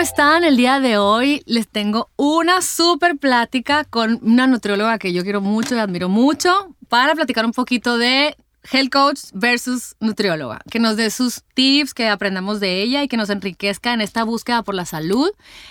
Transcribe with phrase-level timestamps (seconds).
[0.00, 0.44] ¿cómo están?
[0.44, 5.42] El día de hoy les tengo una súper plática con una nutrióloga que yo quiero
[5.42, 8.34] mucho y admiro mucho para platicar un poquito de
[8.72, 13.18] health coach versus nutrióloga, que nos dé sus tips, que aprendamos de ella y que
[13.18, 15.28] nos enriquezca en esta búsqueda por la salud,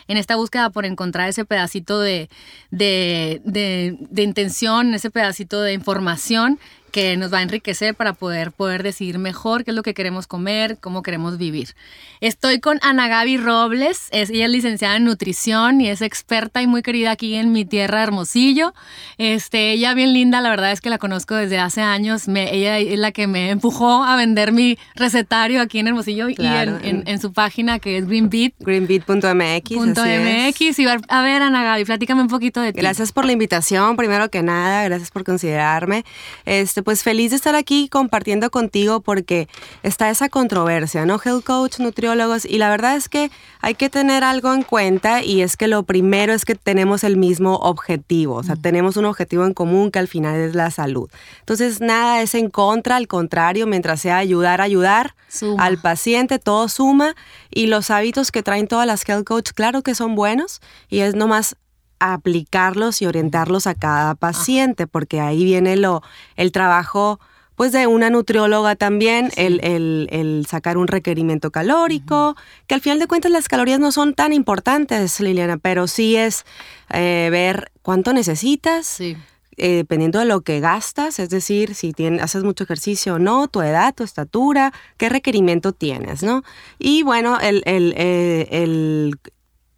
[0.07, 2.29] en esta búsqueda por encontrar ese pedacito de,
[2.69, 8.51] de, de, de intención, ese pedacito de información que nos va a enriquecer para poder,
[8.51, 11.75] poder decidir mejor qué es lo que queremos comer, cómo queremos vivir.
[12.21, 16.67] Estoy con Ana Gaby Robles, es, ella es licenciada en nutrición y es experta y
[16.67, 18.73] muy querida aquí en mi tierra Hermosillo.
[19.17, 22.77] Este, ella bien linda, la verdad es que la conozco desde hace años, me, ella
[22.79, 27.19] es la que me empujó a vender mi recetario aquí en Hermosillo y en, en,
[27.19, 28.53] su página que es Greenbeat.
[28.59, 29.69] Greenbeat.mx.
[29.71, 30.79] .mx.
[30.79, 32.79] Y a ver, Ana Gaby, platícame un poquito de ti.
[32.79, 36.05] Gracias por la invitación, primero que nada, gracias por considerarme.
[36.45, 39.47] Este, pues feliz de estar aquí compartiendo contigo porque
[39.83, 41.19] está esa controversia, ¿no?
[41.23, 45.41] Health coach, nutriólogos, y la verdad es que hay que tener algo en cuenta y
[45.41, 49.45] es que lo primero es que tenemos el mismo objetivo, o sea, tenemos un objetivo
[49.45, 51.09] en común que al final es la salud.
[51.39, 55.15] Entonces, nada es en contra, al contrario, mientras sea ayudar, ayudar
[55.57, 57.15] al paciente, todo suma
[57.49, 61.15] y los hábitos que traen todas las health coach, claro que son buenos y es
[61.15, 61.55] nomás
[61.99, 66.01] aplicarlos y orientarlos a cada paciente, porque ahí viene lo,
[66.35, 67.19] el trabajo
[67.59, 72.37] pues de una nutrióloga también, el, el, sacar un requerimiento calórico,
[72.67, 76.45] que al final de cuentas las calorías no son tan importantes, Liliana, pero sí es
[76.89, 79.17] eh, ver cuánto necesitas, eh,
[79.57, 83.61] dependiendo de lo que gastas, es decir, si tienes, haces mucho ejercicio o no, tu
[83.61, 86.43] edad, tu estatura, qué requerimiento tienes, ¿no?
[86.77, 89.19] Y bueno, el, el, eh, el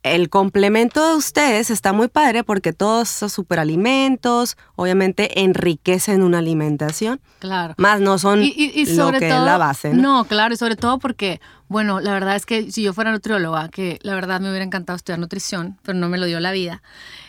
[0.04, 7.22] el complemento de ustedes está muy padre porque todos esos superalimentos obviamente enriquecen una alimentación.
[7.40, 7.76] Claro.
[7.78, 9.94] Más no son y, lo que es la base.
[9.94, 10.02] ¿no?
[10.02, 13.70] no, claro, y sobre todo porque, bueno, la verdad es que si yo fuera nutrióloga,
[13.70, 16.82] que la verdad me hubiera encantado estudiar nutrición, pero no me lo dio la vida,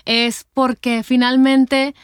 [0.06, 1.94] es porque finalmente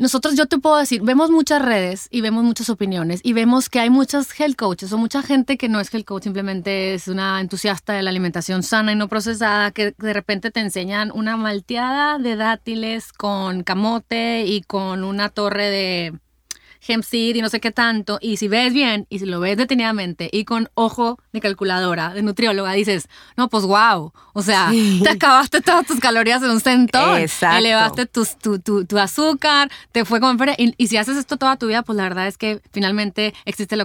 [0.00, 3.80] nosotros, yo te puedo decir, vemos muchas redes y vemos muchas opiniones y vemos que
[3.80, 7.38] hay muchos health coaches o mucha gente que no es health coach, simplemente es una
[7.38, 12.18] entusiasta de la alimentación sana y no procesada, que de repente te enseñan una malteada
[12.18, 16.14] de dátiles con camote y con una torre de
[16.88, 19.58] hemp seed y no sé qué tanto, y si ves bien y si lo ves
[19.58, 24.70] detenidamente y con ojo de calculadora, de nutrióloga, dices, no, pues wow, o sea,
[25.02, 27.58] te acabaste todas tus calorías en un centón, Exacto.
[27.58, 28.24] elevaste tu,
[28.84, 30.42] tu, azúcar, te fue como...
[30.58, 33.76] Y, y, si haces esto toda tu vida, pues la verdad es que finalmente existe
[33.76, 33.84] la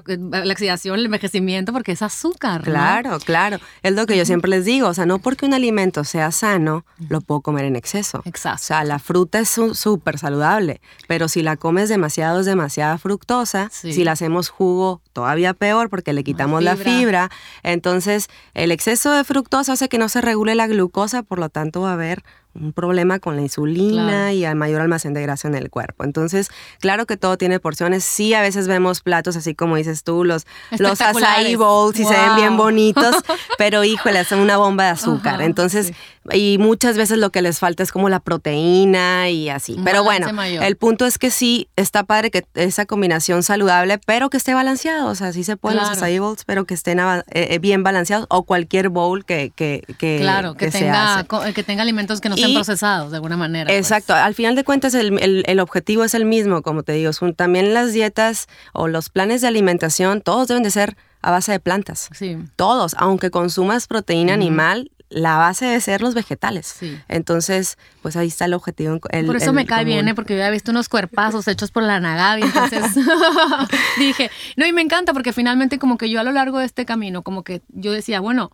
[0.52, 2.64] oxidación, el envejecimiento, porque es azúcar.
[2.64, 3.60] Claro, claro.
[3.84, 6.86] Es lo que yo siempre les digo, o sea, no porque un alimento sea sano,
[7.10, 8.22] lo puedo comer en exceso.
[8.26, 8.62] Exacto.
[8.62, 13.70] O sea, la fruta es súper saludable, pero si la comes demasiado es demasiado fructosa.
[13.72, 17.32] Si la hacemos jugo, todavía peor porque le quitamos la fibra.
[17.64, 21.82] Entonces, el exceso de fructosa hace que no se regule la glucosa, por lo tanto
[21.82, 22.22] va a haber
[22.60, 26.04] un problema con la insulina y el mayor almacén de grasa en el cuerpo.
[26.04, 26.50] Entonces,
[26.80, 28.04] claro que todo tiene porciones.
[28.04, 30.46] Sí, a veces vemos platos así como dices tú, los,
[30.78, 33.16] los acai bowls y se ven bien bonitos,
[33.58, 35.42] pero híjole, son una bomba de azúcar.
[35.42, 35.94] Entonces,
[36.32, 39.78] y muchas veces lo que les falta es como la proteína y así.
[39.84, 44.38] Pero bueno, el punto es que sí, está padre que esa combinación saludable, pero que
[44.38, 45.10] esté balanceado.
[45.10, 48.28] O sea, sí se pueden los acai bowls, pero que estén eh, eh, bien balanceados
[48.30, 53.12] o cualquier bowl que, que, que, claro, que, tenga, que tenga alimentos que no procesados
[53.12, 53.68] de alguna manera.
[53.68, 53.78] Pues.
[53.78, 57.34] Exacto, al final de cuentas el, el, objetivo es el mismo, como te digo, son
[57.34, 61.60] también las dietas o los planes de alimentación, todos deben de ser a base de
[61.60, 62.10] plantas.
[62.14, 62.38] Sí.
[62.56, 66.68] Todos, aunque consumas proteína animal, la base debe ser los vegetales.
[66.80, 67.00] Sí.
[67.08, 69.00] Entonces, pues ahí está el objetivo.
[69.00, 70.16] por eso me cae bien, ¿eh?
[70.16, 72.84] porque yo había visto unos cuerpazos hechos por la Nagabi, entonces
[73.98, 76.86] dije, no, y me encanta porque finalmente como que yo a lo largo de este
[76.86, 78.52] camino, como que yo decía, bueno,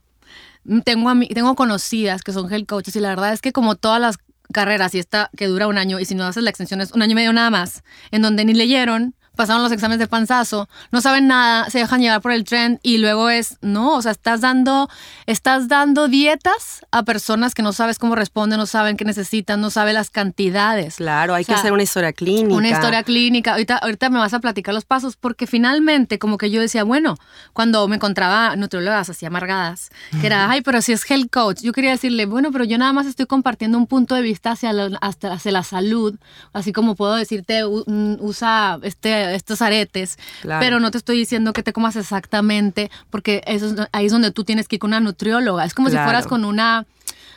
[0.84, 4.18] tengo, tengo conocidas que son health coaches y la verdad es que como todas las
[4.54, 7.02] carreras y esta que dura un año y si no haces la extensión es un
[7.02, 11.02] año y medio nada más, en donde ni leyeron, pasaron los exámenes de panzazo, no
[11.02, 14.42] saben nada, se dejan llevar por el trend y luego es, no, o sea, estás
[14.42, 14.90] dando,
[15.26, 19.70] estás dando dietas a personas que no sabes cómo responden, no saben qué necesitan, no
[19.70, 20.98] saben las cantidades.
[20.98, 22.56] Claro, hay que hacer una historia clínica.
[22.56, 23.52] Una historia clínica.
[23.54, 27.16] Ahorita, ahorita me vas a platicar los pasos porque finalmente como que yo decía, bueno,
[27.54, 29.90] cuando me encontraba nutriólogas así amargadas,
[30.20, 32.92] que era, ay, pero si es health coach, yo quería decirle, bueno, pero yo nada
[32.94, 36.16] más estoy compartiendo un punto de vista hacia la, hacia la salud,
[36.54, 40.18] así como puedo decirte, usa este estos aretes,
[40.60, 44.44] pero no te estoy diciendo que te comas exactamente, porque eso ahí es donde tú
[44.44, 45.66] tienes que ir con una nutrióloga.
[45.66, 46.86] Es como si fueras con una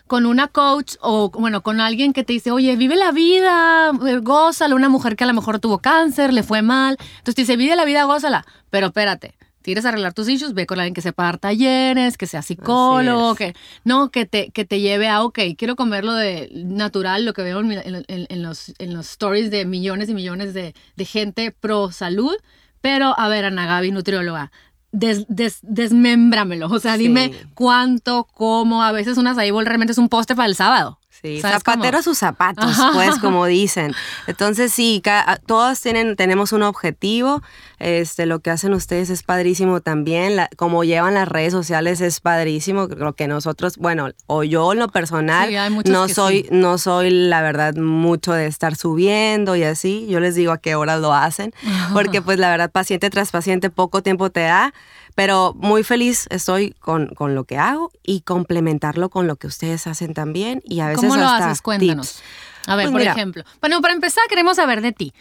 [0.06, 4.18] con una coach o bueno, con alguien que te dice, oye, vive la vida, eh,
[4.18, 6.98] gózala, una mujer que a lo mejor tuvo cáncer, le fue mal.
[7.00, 8.44] Entonces te dice, vive la vida, gózala.
[8.70, 12.42] Pero espérate, quieres arreglar tus issues, ve con alguien que sepa dar talleres, que sea
[12.42, 17.24] psicólogo, que no, que te, que te lleve a, ok, quiero comer lo de natural,
[17.24, 21.50] lo que veo en, los, en los stories de millones y millones de, de gente
[21.50, 22.34] pro salud,
[22.80, 24.52] pero a ver, Ana Gaby, nutrióloga,
[24.92, 25.26] des,
[25.62, 26.68] desmémbramelo.
[26.68, 28.82] O sea, dime cuánto, cómo.
[28.82, 30.98] A veces una saibol realmente es un poste para el sábado.
[31.24, 33.94] Sí, zapatero a sus zapatos, pues, como dicen.
[34.26, 35.02] Entonces, sí,
[35.46, 37.40] todos tienen, tenemos un objetivo.
[37.78, 40.38] Este, lo que hacen ustedes es padrísimo también.
[40.56, 42.88] como llevan las redes sociales es padrísimo.
[42.88, 45.50] Lo que nosotros, bueno, o yo en lo personal,
[45.86, 50.06] no soy, no soy, la verdad, mucho de estar subiendo y así.
[50.10, 51.54] Yo les digo a qué horas lo hacen.
[51.94, 54.74] Porque, pues, la verdad, paciente tras paciente, poco tiempo te da
[55.14, 59.86] pero muy feliz estoy con, con, lo que hago y complementarlo con lo que ustedes
[59.86, 61.62] hacen también y a veces ¿Cómo lo haces?
[61.62, 62.22] Cuéntanos.
[62.66, 63.44] A ver, pues por ejemplo.
[63.60, 65.12] Bueno, para empezar queremos saber de ti.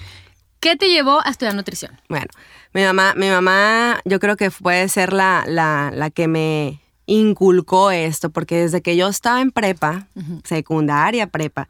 [0.60, 2.00] ¿Qué te llevó a estudiar nutrición?
[2.07, 2.28] Bueno,
[2.74, 7.92] mi mamá, mi mamá yo creo que puede ser la, la, la que me inculcó
[7.92, 10.07] esto, porque desde que yo estaba en prepa,
[10.46, 11.68] secundaria, prepa,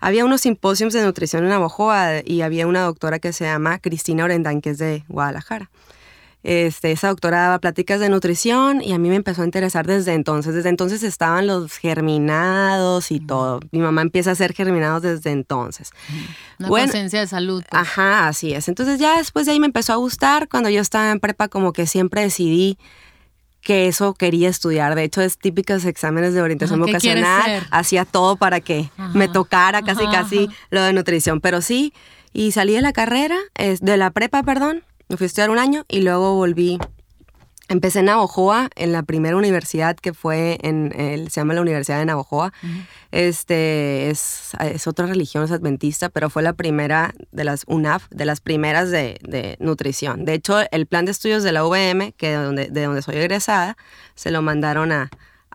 [0.00, 4.24] había unos simposios de nutrición en Navojoa y había una doctora que se llama Cristina
[4.24, 5.70] Orendán, que es de Guadalajara.
[6.42, 10.14] Este, esa doctora daba pláticas de nutrición y a mí me empezó a interesar desde
[10.14, 10.54] entonces.
[10.54, 13.60] Desde entonces estaban los germinados y todo.
[13.70, 15.90] Mi mamá empieza a hacer germinados desde entonces.
[16.58, 17.62] Una bueno, de salud.
[17.68, 17.82] Pues.
[17.82, 18.68] Ajá, así es.
[18.68, 20.48] Entonces ya después de ahí me empezó a gustar.
[20.48, 22.76] Cuando yo estaba en prepa como que siempre decidí
[23.60, 24.96] que eso quería estudiar.
[24.96, 27.64] De hecho, es típicos exámenes de orientación vocacional.
[27.70, 31.40] Hacía todo para que me tocara casi, casi lo de nutrición.
[31.40, 31.94] Pero sí,
[32.32, 35.84] y salí de la carrera, de la prepa, perdón, me fui a estudiar un año
[35.88, 36.78] y luego volví.
[37.68, 41.98] Empecé en Navojoa, en la primera universidad que fue en, el, se llama la Universidad
[41.98, 42.52] de Navojoa.
[43.12, 48.24] Este es, es, otra religión, es adventista, pero fue la primera de las UNAF, de
[48.24, 50.24] las primeras de, de nutrición.
[50.24, 53.16] De hecho, el plan de estudios de la UVM, que de donde, de donde soy
[53.16, 53.76] egresada,
[54.14, 55.10] se lo mandaron a,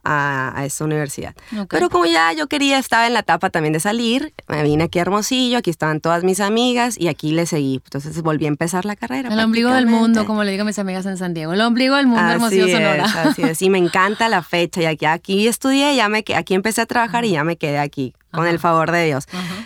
[0.07, 1.35] a, esta universidad.
[1.69, 4.99] Pero como ya yo quería, estaba en la etapa también de salir, me vine aquí
[4.99, 7.81] a Hermosillo, aquí estaban todas mis amigas y aquí le seguí.
[7.83, 9.29] Entonces volví a empezar la carrera.
[9.29, 11.53] El ombligo del mundo, como le digo a mis amigas en San Diego.
[11.53, 13.05] El ombligo del mundo, Hermosillo, Sonora.
[13.23, 14.81] Así es, y me encanta la fecha.
[14.81, 18.13] Y aquí, aquí estudié, ya me, aquí empecé a trabajar y ya me quedé aquí
[18.37, 19.25] con el favor de Dios.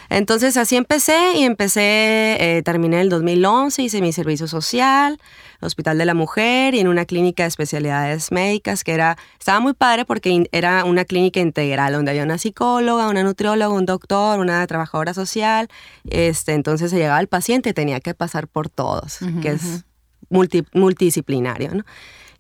[0.10, 5.20] Entonces así empecé y empecé, eh, terminé el 2011, hice mi servicio social,
[5.60, 9.74] Hospital de la Mujer y en una clínica de especialidades médicas que era, estaba muy
[9.74, 14.66] padre porque era una clínica integral donde había una psicóloga, una nutrióloga, un doctor, una
[14.68, 15.68] trabajadora social.
[16.10, 19.86] Este, entonces se llegaba el paciente y tenía que pasar por todos, que es
[20.30, 21.84] multidisciplinario, ¿no?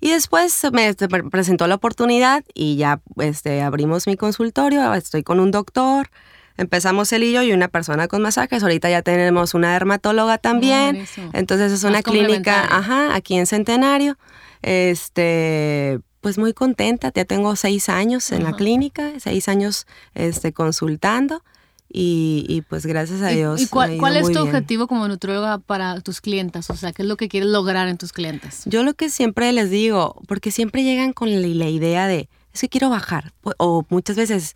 [0.01, 5.51] Y después me presentó la oportunidad y ya este, abrimos mi consultorio, estoy con un
[5.51, 6.09] doctor,
[6.57, 8.61] Empezamos él y yo y una persona con masajes.
[8.61, 11.07] Ahorita ya tenemos una dermatóloga también.
[11.33, 14.17] Entonces es una clínica, ajá, aquí en Centenario.
[14.61, 17.11] Este, pues muy contenta.
[17.15, 21.43] Ya tengo seis años en la clínica, seis años este, consultando.
[21.93, 23.61] Y, pues gracias a Dios.
[23.61, 26.69] ¿Y, cuál, es tu objetivo como nutrióloga para tus clientes?
[26.69, 28.63] O sea, ¿qué es lo que quieres lograr en tus clientes?
[28.65, 32.69] Yo lo que siempre les digo, porque siempre llegan con la, idea de, es que
[32.69, 33.33] quiero bajar.
[33.57, 34.55] O muchas veces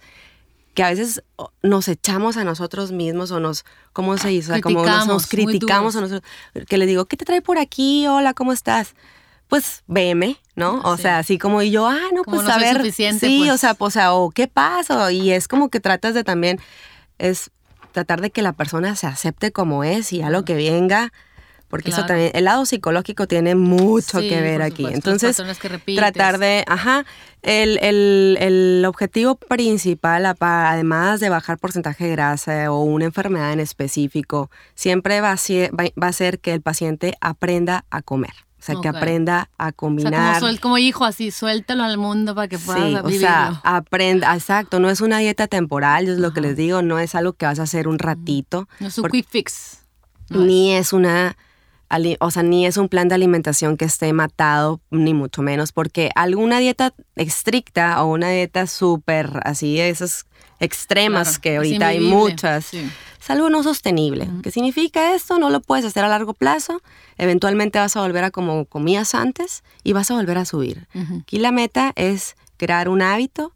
[0.75, 1.23] que a veces
[1.63, 4.61] nos echamos a nosotros mismos o nos, ¿cómo se dice?
[4.61, 6.29] como nos, criticamos a nosotros.
[6.67, 8.05] Que le digo, ¿qué te trae por aquí?
[8.07, 8.93] Hola, ¿cómo estás?
[9.47, 10.81] Pues veme, ¿no?
[10.83, 12.91] O sea, así como y yo, ah, no, pues a ver.
[12.91, 13.51] Sí, pues.
[13.51, 15.11] o sea, pues, o sea, o qué pasa.
[15.11, 16.59] Y es como que tratas de también,
[17.17, 17.51] es
[17.91, 21.13] tratar de que la persona se acepte como es y a lo que venga,
[21.67, 24.85] porque eso también, el lado psicológico tiene mucho que ver aquí.
[24.85, 25.41] Entonces,
[25.95, 27.05] tratar de, ajá,
[27.41, 33.59] el, el, el, objetivo principal, además de bajar porcentaje de grasa o una enfermedad en
[33.59, 38.33] específico, siempre va a ser, va a ser que el paciente aprenda a comer.
[38.65, 40.41] O sea, que aprenda a combinar.
[40.41, 44.33] O sea, como, hijo, así, suéltalo al mundo para que pueda sí, O sea, aprenda,
[44.33, 47.45] exacto, no es una dieta temporal, es lo que les digo, no es algo que
[47.45, 48.67] vas a hacer un ratito.
[48.79, 49.83] No es un quick fix.
[50.29, 51.37] ni es una
[52.19, 56.11] o sea, ni es un plan de alimentación que esté matado, ni mucho menos, porque
[56.15, 60.25] alguna dieta estricta o una dieta súper así, esas
[60.59, 64.29] extremas que ahorita hay muchas, es algo no sostenible.
[64.43, 65.39] ¿Qué significa esto?
[65.39, 66.81] No lo puedes hacer a largo plazo,
[67.17, 70.87] eventualmente vas a volver a como comías antes y vas a volver a subir.
[71.21, 73.53] Aquí la meta es crear un hábito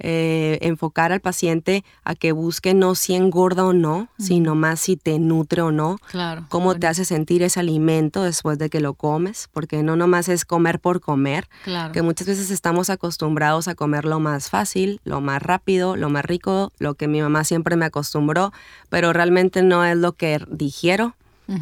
[0.00, 4.96] eh, enfocar al paciente a que busque no si engorda o no, sino más si
[4.96, 8.94] te nutre o no, claro, cómo te hace sentir ese alimento después de que lo
[8.94, 11.48] comes, porque no nomás es comer por comer,
[11.92, 16.24] que muchas veces estamos acostumbrados a comer lo más fácil, lo más rápido, lo más
[16.24, 18.52] rico, lo que mi mamá siempre me acostumbró,
[18.88, 21.14] pero realmente no es lo que digiero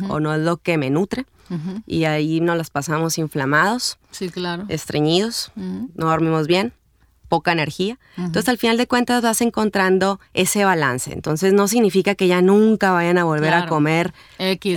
[0.09, 1.27] o no es lo que me nutre.
[1.87, 4.65] y ahí nos las pasamos inflamados, Sí, claro.
[4.69, 6.73] estreñidos, no dormimos bien,
[7.29, 7.99] poca energía.
[8.17, 11.13] Entonces al final de cuentas vas encontrando ese balance.
[11.13, 14.15] Entonces no significa que ya nunca vayan a volver a comer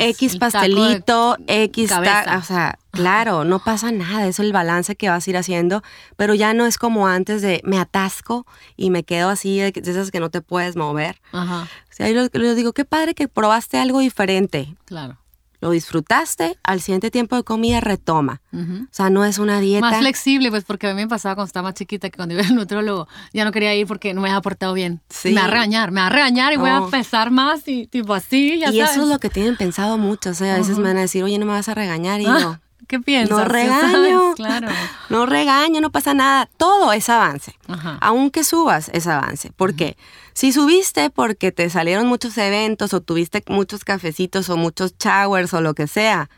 [0.01, 0.33] X.
[0.39, 5.25] Pastelito, X ta- o sea, claro, no pasa nada, eso es el balance que vas
[5.25, 5.83] a ir haciendo,
[6.17, 9.91] pero ya no es como antes de me atasco y me quedo así, de, de
[9.91, 11.21] esas que no te puedes mover.
[11.31, 15.17] Ajá, O sea, yo les digo, qué padre que probaste algo diferente, claro.
[15.61, 18.41] Lo disfrutaste, al siguiente tiempo de comida retoma.
[18.53, 19.81] O sea, no es una dieta.
[19.89, 22.43] Más flexible, pues porque a mí me pasaba cuando estaba más chiquita que cuando iba
[22.43, 25.01] al nutrólogo ya no quería ir porque no me había portado bien.
[25.09, 25.29] Sí.
[25.33, 26.89] Me va a regañar, me va a regañar y voy a No.
[26.89, 28.91] pesar más y tipo así, ya y sabes.
[28.91, 30.31] eso es lo que tienen pensado muchos.
[30.31, 32.21] O sea, a veces me van a decir, oye, no me vas a regañar.
[32.21, 32.57] Y Ah, yo,
[32.89, 33.37] ¿Qué piensas?
[33.37, 34.33] no regaño.
[34.35, 34.67] Claro.
[35.09, 36.49] no regaño, no pasa nada.
[36.57, 37.55] Todo es avance.
[37.67, 37.97] Ajá.
[38.01, 39.51] Aunque subas, es avance.
[39.51, 39.95] ¿Por qué?
[40.33, 45.61] Si subiste porque te salieron muchos eventos o tuviste muchos cafecitos o muchos showers o
[45.61, 46.29] lo que sea,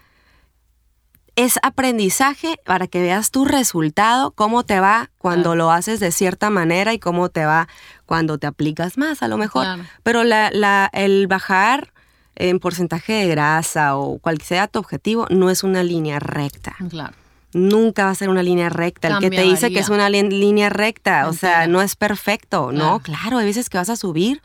[1.38, 5.56] es aprendizaje para que veas tu resultado, cómo te va cuando Claro.
[5.56, 7.70] lo haces de cierta manera y cómo te va
[8.06, 9.64] cuando te aplicas más, a lo mejor.
[9.64, 9.84] Claro.
[10.04, 11.94] Pero la, la- el bajar
[12.36, 16.76] en porcentaje de grasa o cual sea tu objetivo no es una línea recta.
[16.90, 17.14] Claro.
[17.54, 19.10] Nunca va a ser una línea recta.
[19.10, 22.72] El que te dice que es una línea recta, o sea, no es perfecto.
[22.72, 23.20] No, Claro.
[23.22, 24.42] claro, hay veces que vas a subir,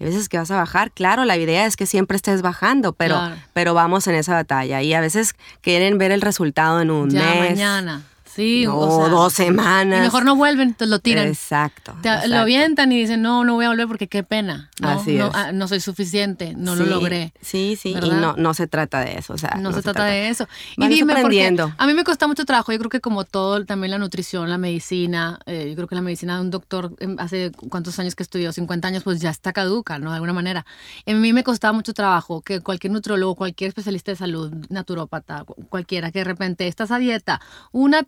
[0.00, 0.90] hay veces que vas a bajar.
[0.90, 3.36] Claro, la idea es que siempre estés bajando, pero, Claro.
[3.52, 4.82] pero vamos en esa batalla.
[4.82, 7.50] Y a veces quieren ver el resultado en un Ya mes.
[7.52, 8.02] mañana.
[8.34, 9.98] Sí, no, o sea, dos semanas.
[10.00, 11.26] Y mejor no vuelven, entonces lo tiran.
[11.28, 11.92] Exacto.
[12.02, 12.28] Te- exacto.
[12.30, 14.70] lo avientan y dicen, no, no voy a volver porque qué pena.
[14.80, 15.34] No, Así no, es.
[15.34, 17.32] ah, no soy suficiente, no lo Sí, logré.
[17.40, 18.20] Sí, sí, y ¿verdad?
[18.20, 19.34] no, no se trata de eso.
[19.34, 20.48] O sea, No, se, trata, de eso.
[20.76, 22.72] Y dime, porque a mí me cuesta mucho trabajo.
[22.72, 26.00] Yo creo que como todo, también la nutrición, la medicina, eh, yo creo que la
[26.02, 29.52] medicina de un doctor em, hace cuántos años que estudió, 50 años, pues ya está
[29.52, 30.10] caduca, ¿no?
[30.10, 30.66] De alguna manera.
[31.06, 35.54] A mí me costaba mucho trabajo que cualquier nutrólogo, cualquier especialista de salud, naturópata, cu-
[35.68, 37.40] cualquiera, que de repente estás a dieta,
[37.72, 38.02] una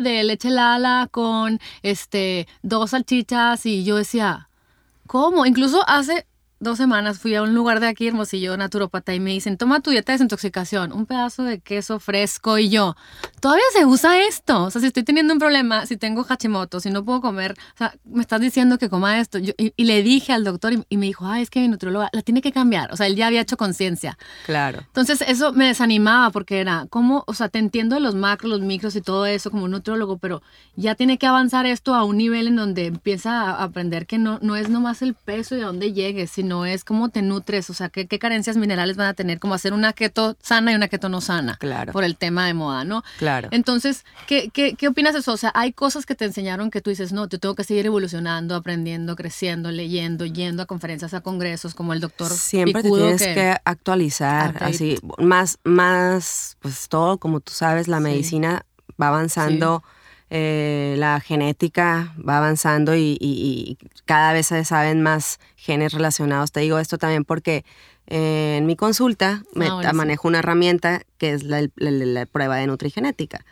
[0.00, 4.48] de leche Lala con este, dos salchichas y yo decía,
[5.08, 5.46] ¿Cómo?
[5.46, 6.26] Incluso hace
[6.60, 9.90] dos semanas fui a un lugar de aquí, Hermosillo, naturópata, y me dicen, toma tu
[9.90, 12.96] dieta de desintoxicación, un pedazo de queso fresco, y yo,
[13.40, 14.64] todavía se usa esto.
[14.64, 17.78] O sea, si estoy teniendo un problema, si tengo Hashimoto, si no puedo comer, o
[17.78, 19.38] sea, me estás diciendo que coma esto.
[19.38, 21.68] Yo- y, y le dije al doctor y, y me dijo, ah, es que mi
[21.68, 22.92] nutrióloga la tiene que cambiar.
[22.92, 24.18] O sea, él ya había hecho conciencia.
[24.46, 24.80] Claro.
[24.80, 28.60] Entonces eso me desanimaba porque era como, o sea, te entiendo de los macros, los
[28.60, 30.42] micros y todo eso como un nutriólogo, pero
[30.76, 34.38] ya tiene que avanzar esto a un nivel en donde empieza a aprender que no,
[34.42, 37.74] no es nomás el peso y a dónde llegues, sino es cómo te nutres, o
[37.74, 40.88] sea, qué, qué carencias minerales van a tener, como hacer una keto sana y una
[40.88, 41.92] keto no sana, Claro.
[41.92, 43.02] por el tema de moda, ¿no?
[43.18, 43.48] Claro.
[43.50, 45.32] Entonces, ¿qué, qué, qué opinas de eso?
[45.32, 47.86] O sea, hay cosas que te enseñaron que tú dices, no, yo tengo que seguir
[47.86, 53.02] evolucionando, aprendiendo, creciendo, leyendo, yendo a conferencias, a congresos, como el doctor Siempre te Picudo,
[53.16, 54.64] tienes que, actualizar, Update.
[54.74, 58.02] así, más, más, pues todo, como tú sabes, la Sí.
[58.04, 58.64] medicina
[59.00, 59.82] va avanzando,
[60.30, 66.52] eh, la genética va avanzando y, y- y cada vez se saben más genes relacionados.
[66.52, 67.64] Te digo esto también porque
[68.06, 72.26] eh, en mi consulta me Ah, manejo una herramienta que es la, la- la- la
[72.26, 73.44] prueba de nutrigenética,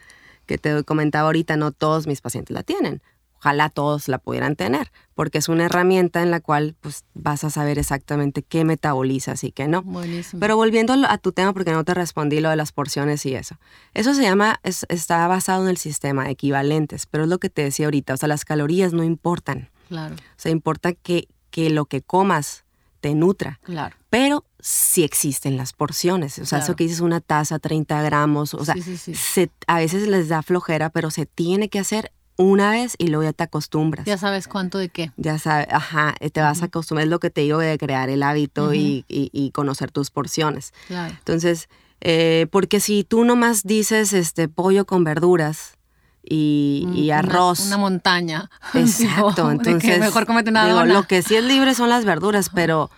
[0.47, 3.01] que te comentaba ahorita, no todos mis pacientes la tienen.
[3.47, 7.51] Ojalá todos la pudieran tener, porque es una herramienta en la cual pues, vas a
[7.51, 9.83] saber exactamente qué metabolizas y qué no.
[9.83, 10.41] Buenísimo.
[10.41, 13.57] Pero volviendo a tu tema, porque no te respondí lo de las porciones y eso.
[13.95, 17.63] Eso se llama, es- está basado en el sistema, equivalentes, pero es lo que te
[17.63, 19.71] decía ahorita, o sea, las calorías no importan.
[19.89, 22.65] claro, O sea, importa que, que lo que comas
[23.01, 23.95] te nutra, claro.
[24.11, 26.41] pero sí existen las porciones.
[26.41, 29.15] O sea, eso que dices una taza, 30 gramos, o sea, Sí, sí, sí.
[29.15, 33.25] se- a veces les da flojera, pero se tiene que hacer una vez y luego
[33.25, 34.05] ya te acostumbras.
[34.07, 35.11] Ya sabes cuánto de qué.
[35.17, 38.09] Ya sabes, ajá, eh, te vas a acostumbrar, es lo que te digo de crear
[38.11, 40.73] el hábito y, y- y conocer tus porciones.
[40.89, 41.15] Claro.
[41.19, 41.69] Entonces,
[42.03, 45.79] eh, porque si tú nomás dices este pollo con verduras
[46.23, 47.61] y, y Una- arroz.
[47.67, 48.51] Una, montaña.
[48.75, 52.51] Exacto, entonces que mejor comete una digo, lo que sí es libre son las verduras,
[52.53, 52.91] pero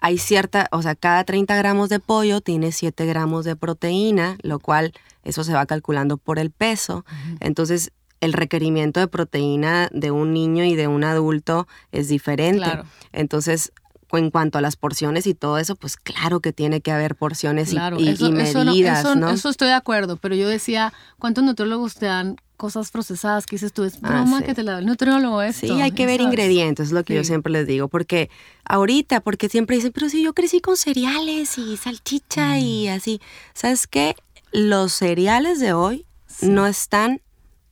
[0.00, 4.58] hay cierta, o sea, cada 30 gramos de pollo tiene 7 gramos de proteína, lo
[4.58, 7.04] cual eso se va calculando por el peso.
[7.38, 7.92] Entonces,
[8.22, 12.62] el requerimiento de proteína de un niño y de un adulto es diferente.
[12.64, 12.84] Claro.
[13.12, 13.72] Entonces,
[14.12, 17.70] en cuanto a las porciones y todo eso, pues claro que tiene que haber porciones
[17.70, 19.30] y- Claro, y, eso, y eso no- medidas, eso, ¿no?
[19.30, 23.72] eso estoy de acuerdo, pero yo decía, ¿cuántos nutriólogos te dan cosas procesadas que dices
[23.72, 23.84] tú?
[23.84, 24.44] Es Ah, broma sí.
[24.44, 25.66] que te la da el nutriólogo esto.
[25.66, 26.30] Sí, hay que ver sabes.
[26.32, 28.28] ingredientes, es lo que yo siempre les digo, porque
[28.66, 32.92] ahorita, porque siempre dicen, pero si yo crecí con cereales y salchicha y Mm.
[32.92, 33.20] así,
[33.54, 34.14] ¿sabes qué?
[34.52, 36.04] Los cereales de hoy
[36.42, 37.22] no están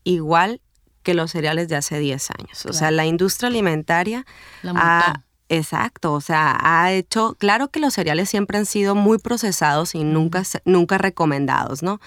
[0.04, 0.60] igual
[1.02, 2.66] que los cereales de hace 10 años.
[2.66, 4.26] O sea, la industria alimentaria
[4.62, 5.24] La ha.
[5.52, 10.04] Exacto, o sea, ha hecho, claro que los cereales siempre han sido muy procesados y
[10.04, 12.00] nunca, nunca recomendados, ¿no?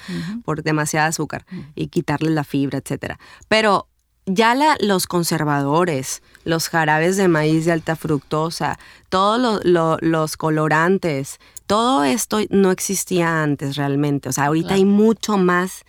[0.46, 1.46] Por demasiada azúcar
[1.76, 3.20] y quitarles la fibra, etcétera.
[3.50, 3.90] Pero
[4.26, 12.06] ya la, los conservadores, los jarabes de maíz de alta fructosa, todos los colorantes, todo
[12.06, 14.30] esto no existía antes realmente.
[14.30, 15.84] O sea, ahorita hay mucho más.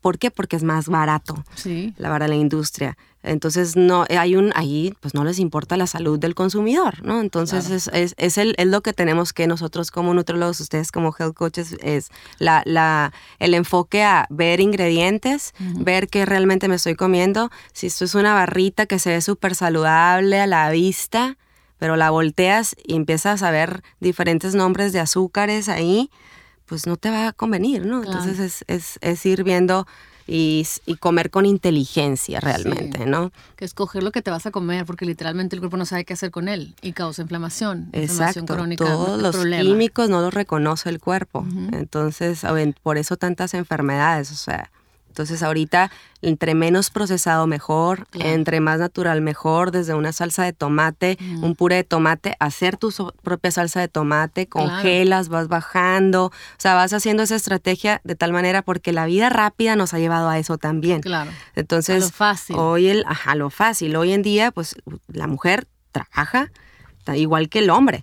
[0.00, 0.30] ¿Por qué?
[0.30, 1.44] Porque es más barato.
[1.54, 1.94] Sí.
[1.96, 2.96] La vara la industria.
[3.22, 7.20] Entonces, no, hay un, ahí pues no les importa la salud del consumidor, ¿no?
[7.20, 11.14] Entonces, es, es, es, el, es lo que tenemos que nosotros como nutrólogos, ustedes como
[11.18, 16.94] health coaches, es la, la, el enfoque a ver ingredientes, ver qué realmente me estoy
[16.94, 17.50] comiendo.
[17.74, 21.36] Si esto es una barrita que se ve súper saludable a la vista,
[21.78, 26.10] pero la volteas y empiezas a ver diferentes nombres de azúcares ahí,
[26.70, 28.04] pues no te va a convenir, ¿no?
[28.04, 29.88] Entonces, es, es, es ir viendo
[30.28, 30.64] y,
[31.00, 33.32] comer con inteligencia realmente, ¿no?
[33.56, 36.12] Que escoger lo que te vas a comer, porque literalmente el cuerpo no sabe qué
[36.12, 38.38] hacer con él y causa inflamación, Exacto.
[38.38, 38.84] inflamación crónica.
[38.84, 41.44] Todos los químicos no los reconoce el cuerpo.
[41.72, 42.42] Entonces,
[42.84, 44.70] por eso tantas enfermedades, o sea,
[45.10, 45.90] entonces ahorita
[46.22, 51.76] entre menos procesado mejor, entre más natural mejor, desde una salsa de tomate, un puré
[51.76, 57.24] de tomate, hacer tu propia salsa de tomate, congelas, vas bajando, o sea, vas haciendo
[57.24, 61.00] esa estrategia de tal manera porque la vida rápida nos ha llevado a eso también.
[61.00, 61.30] Claro.
[61.56, 62.56] Entonces, a lo fácil.
[62.56, 64.76] hoy el, ajá, lo fácil, hoy en día pues
[65.08, 66.52] la mujer trabaja,
[67.14, 68.02] igual que el hombre.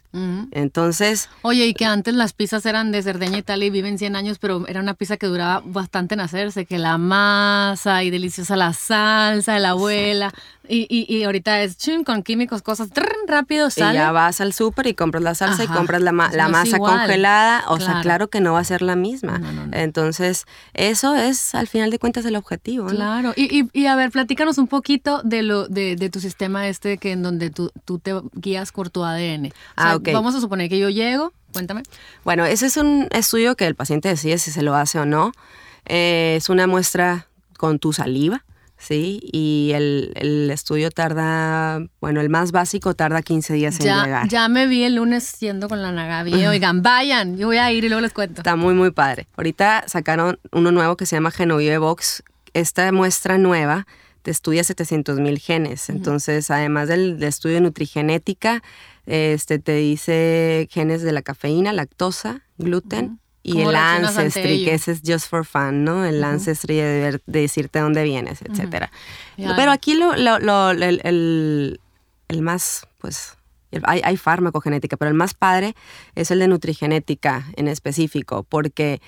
[0.51, 1.29] Entonces...
[1.41, 4.39] Oye, y que antes las pizzas eran de Cerdeña y tal y viven 100 años,
[4.39, 8.73] pero era una pizza que duraba bastante en hacerse, que la masa y deliciosa la
[8.73, 10.33] salsa de la abuela.
[10.69, 12.89] Y, y, ahorita es chun, con químicos, cosas
[13.25, 13.99] rápido, sale.
[13.99, 17.63] Y ya vas al súper y compras la salsa y compras la, la masa congelada.
[17.69, 19.41] O sea, claro que no va a ser la misma.
[19.71, 22.87] Entonces, eso es al final de cuentas el objetivo.
[22.87, 23.33] Claro.
[23.35, 27.13] Y, y, a ver, platícanos un poquito de lo de, de tu sistema este que
[27.13, 29.51] en donde tú, tú te guías por tu ADN.
[29.75, 31.83] ah, Vamos a suponer que yo llego, cuéntame.
[32.23, 35.31] Bueno, ese es un estudio que el paciente decide si se lo hace o no.
[35.85, 38.43] Eh, es una muestra con tu saliva.
[38.77, 39.19] ¿sí?
[39.23, 44.27] Y el, el, estudio tarda, bueno, el más básico tarda 15 días en llegar.
[44.27, 46.45] Ya me vi el lunes yendo con la Nagavi.
[46.45, 48.41] Oigan, vayan, yo voy a ir y luego les cuento.
[48.41, 49.27] Está muy, muy padre.
[49.35, 52.23] Ahorita sacaron uno nuevo que se llama Genovive Box.
[52.53, 53.85] Esta muestra nueva
[54.31, 55.89] estudia 700 mil genes.
[55.89, 58.63] Entonces, además del, estudio de nutrigenética,
[59.05, 65.01] este, te dice genes de la cafeína, lactosa, gluten y el ancestry, que ese es
[65.05, 66.03] just for fun, ¿no?
[66.03, 68.91] El ancestry de, decirte dónde vienes, etcétera.
[69.37, 71.79] Pero aquí lo, el,
[72.41, 73.37] más, pues,
[73.83, 75.75] hay, hay farmacogenética, pero el más padre
[76.15, 79.01] es el de nutrigenética en específico, porque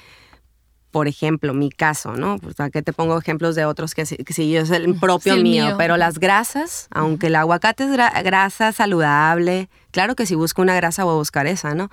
[0.92, 2.38] por ejemplo, mi caso, ¿no?
[2.40, 5.98] Pues que te pongo ejemplos de otros que, sí, yo es el propio mío, pero
[5.98, 7.92] las grasas, aunque el aguacate es
[8.24, 11.90] grasa saludable, claro que si busco una grasa voy a buscar esa, ¿no?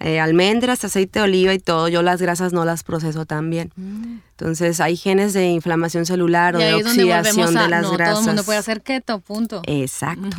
[0.00, 3.72] Eh, almendras, aceite de oliva y todo, yo las grasas no las proceso tan bien.
[3.76, 4.18] Mm.
[4.30, 8.14] Entonces hay genes de inflamación celular o de oxidación de las grasas.
[8.14, 9.60] Todo el mundo puede hacer keto, punto.
[9.66, 10.36] Exacto.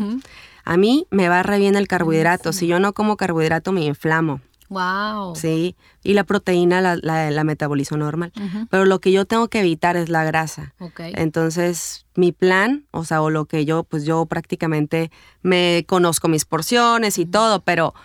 [0.64, 2.54] A mí me va re bien el carbohidrato.
[2.54, 4.40] Si yo no como carbohidrato me inflamo.
[4.70, 5.36] Wow.
[5.36, 8.32] Sí, y la proteína la, la, metabolizo normal.
[8.70, 10.76] Pero lo que yo tengo que evitar es la grasa.
[10.80, 11.14] Okay.
[11.16, 16.46] Entonces, mi plan, o sea, o lo que yo, pues yo prácticamente me conozco mis
[16.46, 17.96] porciones y todo, pero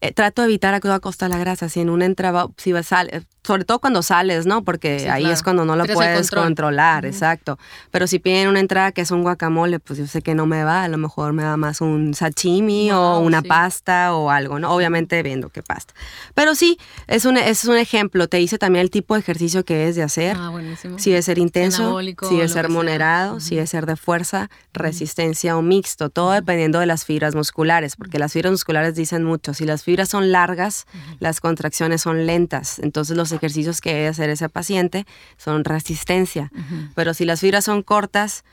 [0.00, 1.68] eh, trato de evitar a toda costa la grasa.
[1.68, 4.64] Si en una entrada, si vas, sale, sobre todo cuando sales, ¿no?
[4.64, 7.58] Porque ahí es cuando no lo puedes controlar, exacto.
[7.90, 10.64] Pero si piden una entrada que es un guacamole, pues yo sé que no me
[10.64, 14.74] va, a lo mejor me va más un sashimi o una pasta o algo, ¿no?
[14.74, 15.94] Obviamente viendo qué pasta.
[16.34, 19.88] Pero sí, es un, es un ejemplo, te dice también el tipo de ejercicio que
[19.88, 20.36] es de hacer.
[20.38, 20.98] Ah, buenísimo.
[20.98, 25.62] Si es ser intenso, si es ser moderado, si es ser de fuerza, resistencia o
[25.62, 29.54] mixto, todo dependiendo de las fibras musculares, porque las fibras musculares dicen mucho.
[29.54, 30.86] Si las fibras son largas,
[31.20, 36.50] las contracciones son lentas, entonces los ejercicios que debe hacer ese paciente son resistencia.
[36.94, 38.44] Pero si las fibras son cortas,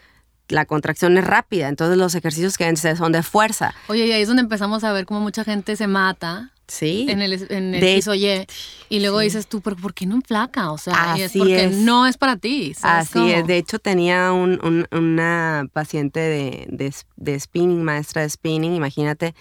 [0.50, 3.74] la contracción es rápida, entonces los ejercicios que deben ser son de fuerza.
[3.88, 6.52] Oye, y ahí es donde empezamos a ver cómo mucha gente se mata.
[6.68, 7.06] Sí.
[7.10, 8.48] En el, en el
[8.90, 10.72] Y luego dices tú, ¿pero por qué no flaca?
[10.72, 12.74] O sea, es porque no es para ti.
[12.82, 13.46] Así es.
[13.46, 19.36] De hecho, tenía un, una paciente de, de, spinning, maestra de spinning, imagínate,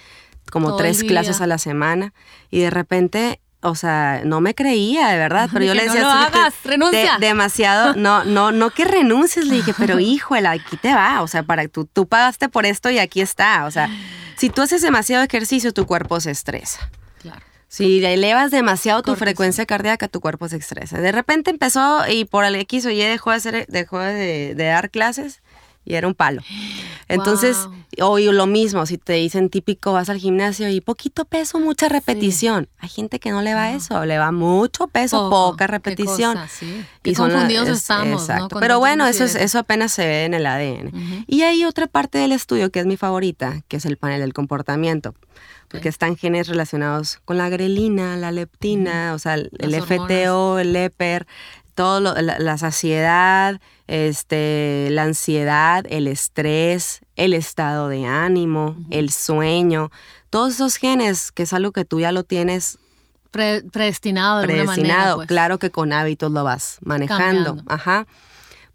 [0.50, 2.12] como tres clases a la semana.
[2.50, 6.08] Y de repente o sea, no me creía, de verdad, pero yo le decía, no
[6.08, 7.16] lo hagas, renuncia.
[7.20, 11.42] demasiado, no, no, no que renuncies, le dije, pero híjole, aquí te va, o sea,
[11.44, 13.88] para tú, tú pagaste por esto y aquí está, o sea,
[14.36, 16.90] si tú haces demasiado ejercicio, tu cuerpo se estresa.
[17.20, 17.40] Claro.
[17.68, 21.00] Si elevas demasiado tu frecuencia cardíaca, tu cuerpo se estresa.
[21.00, 24.90] De repente empezó y por el X o Y dejó de, hacer, dejó de dar
[24.90, 25.40] clases
[25.84, 26.42] y era un palo.
[27.08, 27.56] Entonces,
[27.98, 28.18] Wow.
[28.32, 32.68] lo mismo, si te dicen típico, vas al gimnasio y poquito peso, mucha repetición.
[32.78, 35.50] Hay gente que no le va eso, le va mucho peso, Poco.
[35.52, 36.34] poca Qué repetición.
[36.34, 36.66] cosa, sí.
[36.66, 38.56] Y Qué son confundidos es- estamos, Exacto.
[38.60, 41.24] Pero bueno, eso, es, eso apenas se ve en el ADN.
[41.26, 44.32] Y hay otra parte del estudio que es mi favorita, que es el panel del
[44.32, 45.14] comportamiento.
[45.68, 50.76] Porque están genes relacionados con la grelina, la leptina, o sea, el, Las FTO, el
[50.76, 51.26] EPER,
[51.74, 59.10] todo lo- la, la saciedad, este, la ansiedad, el estrés, el estado de ánimo, el
[59.10, 59.90] sueño,
[60.30, 62.78] todos esos genes, que es algo que tú ya lo tienes
[63.30, 64.98] Pre- predestinado de alguna predestinado.
[65.00, 65.14] manera.
[65.16, 65.28] pues.
[65.28, 67.44] Claro que con hábitos lo vas manejando.
[67.56, 67.72] Cambiando.
[67.74, 68.06] Ajá.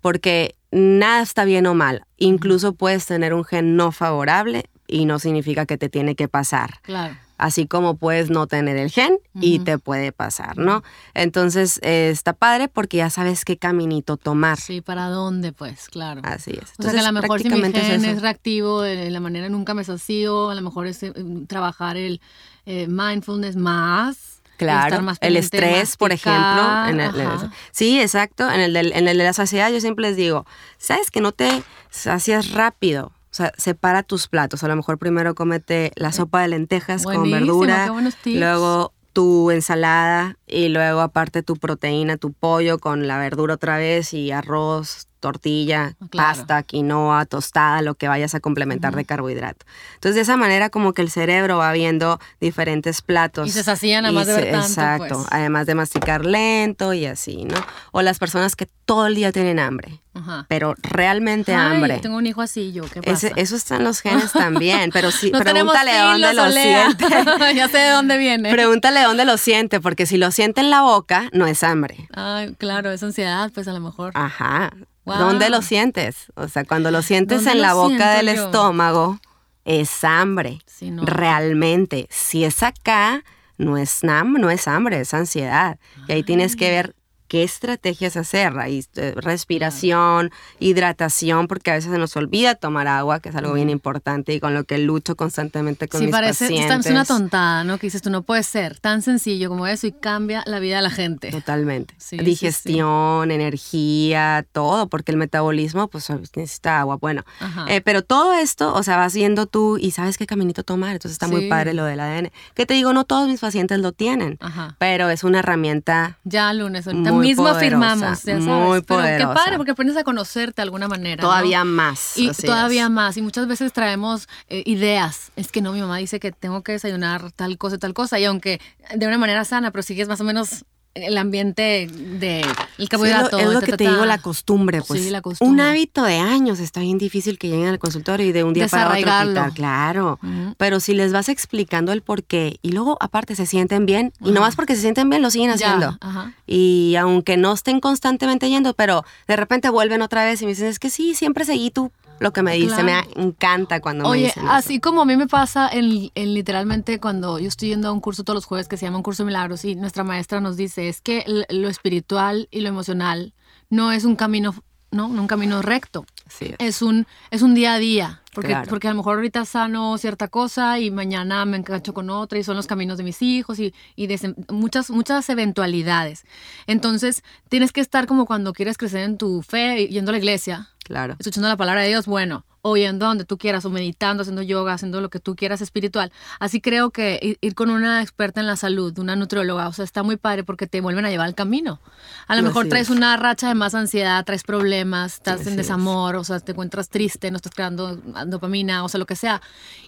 [0.02, 2.06] Porque nada está bien o mal.
[2.18, 6.80] Incluso puedes tener un gen no favorable y no significa que te tiene que pasar.
[6.82, 7.16] Claro.
[7.38, 10.82] Así como puedes no tener el gen y te puede pasar, ¿no?
[11.14, 14.60] Entonces eh, está padre porque ya sabes qué caminito tomar.
[14.60, 15.52] Sí, ¿para dónde?
[15.54, 16.22] Pues, claro.
[16.24, 16.58] Así es.
[16.58, 19.50] O sea que a Entonces, lo mejor si mi gen es reactivo, de la manera
[19.50, 21.14] nunca me sacio, a lo mejor es eh,
[21.48, 22.22] trabajar el
[22.66, 24.42] eh, mindfulness más.
[24.58, 26.88] Claro, más el estrés, por ejemplo.
[26.88, 28.50] en el- el- sí, exacto.
[28.50, 30.48] En el, del- en el de la saciedad yo siempre les digo,
[30.80, 33.12] ¿sabes que no te sacias rápido?
[33.38, 34.64] O sea, separa tus platos.
[34.64, 37.88] A lo mejor primero comete la sopa de lentejas con verdura,
[38.26, 44.12] luego tu ensalada y luego aparte tu proteína, tu pollo con la verdura otra vez
[44.16, 46.38] y arroz, tortilla, Ah, Claro.
[46.38, 49.66] pasta, quinoa, tostada, lo que vayas a complementar de carbohidrato.
[49.96, 53.48] Entonces de esa manera como que el cerebro va viendo diferentes platos.
[53.48, 55.28] Y se sacía nada Y más de ver tanto, Exacto, pues.
[55.32, 57.56] además de masticar lento y así, ¿no?
[57.92, 60.46] O las personas que todo el día tienen hambre, Ajá.
[60.48, 62.00] pero realmente Ay, hambre.
[62.00, 63.28] Tengo un hijo así, yo, ¿qué pasa?
[63.28, 66.44] Ese- eso está en los genes también, pero sí, no tenemos pregúntale de dónde lo
[66.44, 66.86] Olea.
[66.96, 67.06] siente.
[67.56, 68.50] ya sé de dónde viene.
[68.52, 72.08] Pregúntale dónde lo siente, porque si lo siente en la boca, no es hambre.
[72.14, 74.12] Ay, claro, es ansiedad, pues a lo mejor.
[74.16, 74.72] Ajá.
[75.08, 75.20] Wow.
[75.20, 76.34] ¿Dónde lo sientes?
[76.36, 78.46] O sea, cuando lo sientes ¿Dónde en la boca del yo?
[78.46, 79.20] estómago,
[79.64, 80.60] es hambre.
[80.66, 81.06] Sí, no.
[81.06, 82.08] Realmente.
[82.10, 83.24] Si es acá,
[83.58, 85.80] no es, no es hambre, es ansiedad.
[86.10, 86.96] Y ahí tienes que ver
[87.28, 88.54] qué estrategias hacer.
[88.68, 93.70] Eh, respiración, hidratación, porque a veces se nos olvida tomar agua, que es algo bien
[93.70, 96.86] importante y con lo que lucho constantemente con Sí, mis parece, pacientes.
[96.86, 97.78] es una tontada, ¿no?
[97.78, 100.82] Que dices, tú no puedes ser tan sencillo como eso y cambia la vida de
[100.84, 101.32] la gente.
[101.32, 101.94] Totalmente.
[101.98, 106.98] Sí, sí, Digestión, energía, todo, porque el metabolismo pues necesita agua.
[106.98, 107.24] Bueno,
[107.68, 111.14] eh, pero todo esto, o sea, vas viendo tú y sabes qué caminito tomar, entonces
[111.14, 111.50] está muy Sí.
[111.50, 112.32] padre lo del ADN.
[112.56, 114.76] Que te digo, no todos mis pacientes lo tienen, Ajá.
[114.80, 118.44] pero es una herramienta Ya lunes, ahorita mismo poderosa, afirmamos, ya sabes.
[118.46, 119.34] muy Pero qué poderosa.
[119.34, 121.22] padre, porque aprendes a conocerte de alguna manera.
[121.22, 121.30] ¿no?
[121.30, 122.18] todavía más.
[122.18, 122.90] Y todavía es.
[122.90, 123.18] más.
[123.18, 125.32] Y muchas veces traemos eh, ideas.
[125.36, 128.20] Es que no, mi mamá dice que tengo que desayunar tal cosa tal cosa.
[128.20, 128.60] Y aunque
[128.96, 130.66] de una manera sana, pero sigues más o menos
[131.04, 133.38] el ambiente de el Sí, es carbohidrato.
[133.38, 135.02] lo, es lo ta, que ta, te digo, la costumbre, pues.
[135.04, 135.64] Sí, la Un costumbre.
[135.66, 138.88] hábito de años está bien difícil que lleguen al consultorio y de un día para
[138.90, 140.20] otro quitar, claro.
[140.58, 144.32] Pero si les vas explicando el por qué y luego aparte se sienten bien y
[144.32, 145.98] no más porque se sienten bien lo siguen Ya, haciendo.
[146.46, 150.68] Y aunque no estén constantemente yendo, pero de repente vuelven otra vez y me dicen,
[150.68, 152.84] es que sí, siempre seguí tú lo que me dice.
[152.84, 154.52] Me encanta cuando me Oye, dicen eso.
[154.52, 158.00] así como a mí me pasa en, en literalmente cuando yo estoy yendo a un
[158.02, 160.58] curso todos los jueves que se llama un curso de milagros y nuestra maestra nos
[160.58, 163.34] dice es que lo espiritual y lo emocional
[163.70, 164.56] no es un camino,
[164.92, 166.06] no, no un camino recto.
[166.30, 166.82] Sí, es.
[166.82, 168.22] Un, es un día a día.
[168.34, 168.68] Porque, Claro.
[168.70, 172.44] porque a lo mejor ahorita sano cierta cosa y mañana me engancho con otra y
[172.44, 174.08] son los caminos de mis hijos y, y
[174.52, 176.24] muchas, muchas eventualidades.
[176.68, 180.70] Entonces tienes que estar como cuando quieres crecer en tu fe, yendo a la iglesia,
[180.88, 181.16] claro.
[181.20, 184.42] escuchando la palabra de Dios, bueno, o yendo a donde tú quieras, o meditando, haciendo
[184.42, 186.12] yoga, haciendo lo que tú quieras espiritual.
[186.40, 190.04] Así creo que ir, con una experta en la salud, una nutrióloga, o sea, está
[190.04, 191.80] muy padre porque te vuelven a llevar al camino.
[192.28, 192.96] A lo mejor traes es.
[192.96, 195.58] una racha de más ansiedad, traes problemas, estás en es.
[195.58, 197.96] desamor, o sea, te encuentras triste, no estás creando
[198.26, 199.42] dopamina, o sea, lo que sea.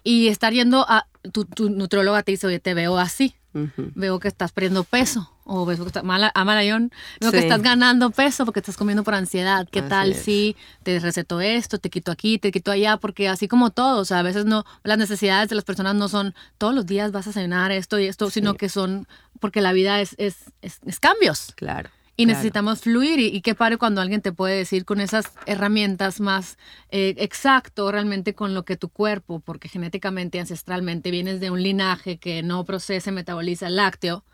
[0.04, 4.28] Y estar yendo a tu, tu nutrióloga te dice, oye, te veo así veo que
[4.28, 8.46] estás perdiendo peso o ves que estás mala, a malayón, veo que estás ganando peso
[8.46, 9.68] porque estás comiendo por ansiedad.
[9.70, 10.22] ¿Qué Así tal es.
[10.22, 12.98] si te receto esto, te quito aquí, te quito allá?
[12.98, 16.08] Porque así como todo, o sea, a veces no, las necesidades de las personas no
[16.08, 19.08] son todos los días vas a cenar esto y esto, sino que son
[19.40, 21.54] porque la vida es, es, es, es cambios.
[21.56, 21.90] Claro.
[22.16, 22.38] Y claro.
[22.38, 26.58] necesitamos fluir y, y qué padre cuando alguien te puede decir con esas herramientas más
[26.92, 32.18] eh, exacto realmente con lo que tu cuerpo, porque genéticamente, ancestralmente vienes de un linaje
[32.18, 34.26] que no procesa metaboliza el lácteo,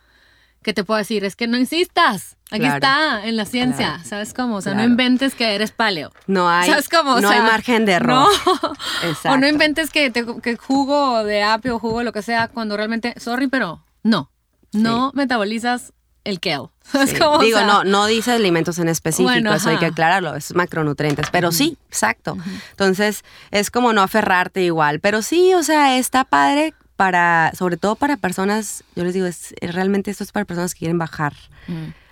[0.65, 2.75] que te puedo decir, es que no insistas, aquí Claro.
[2.75, 4.03] está en la ciencia, Claro.
[4.03, 4.55] ¿sabes cómo?
[4.57, 4.87] O sea, Claro.
[4.87, 6.11] no inventes que eres paleo.
[6.27, 7.13] No hay, ¿Sabes cómo?
[7.13, 8.27] O no hay margen de error.
[8.45, 8.73] No.
[9.03, 9.29] Exacto.
[9.33, 12.75] O no inventes que, te- que jugo de apio o jugo lo que sea cuando
[12.75, 14.29] realmente, sorry, pero no.
[14.73, 15.93] No metabolizas
[16.25, 16.69] el kale.
[17.07, 17.15] Sí.
[17.41, 21.77] Digo, no, no dice alimentos en específico, eso hay que aclararlo, es macronutrientes, pero sí,
[21.87, 22.35] exacto.
[22.71, 27.95] Entonces, es como no aferrarte igual, pero sí, o sea, está padre para, sobre todo
[27.95, 31.33] para personas, yo les digo, es, realmente esto es para personas que quieren bajar,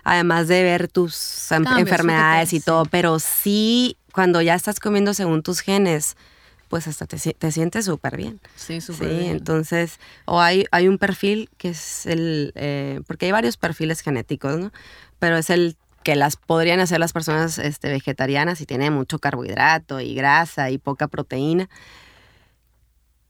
[0.04, 5.62] además de ver tus enfermedades y todo, pero sí, cuando ya estás comiendo según tus
[5.62, 6.17] genes,
[6.69, 8.39] pues hasta te, sientes súper bien.
[8.56, 13.32] Sí, súper sí, entonces, o hay, hay un perfil que es el, eh, porque hay
[13.32, 14.72] varios perfiles genéticos, ¿no?
[15.19, 20.02] Pero es el que las podrían hacer las personas este, vegetarianas y tiene mucho carbohidrato
[20.02, 21.69] y grasa y poca proteína.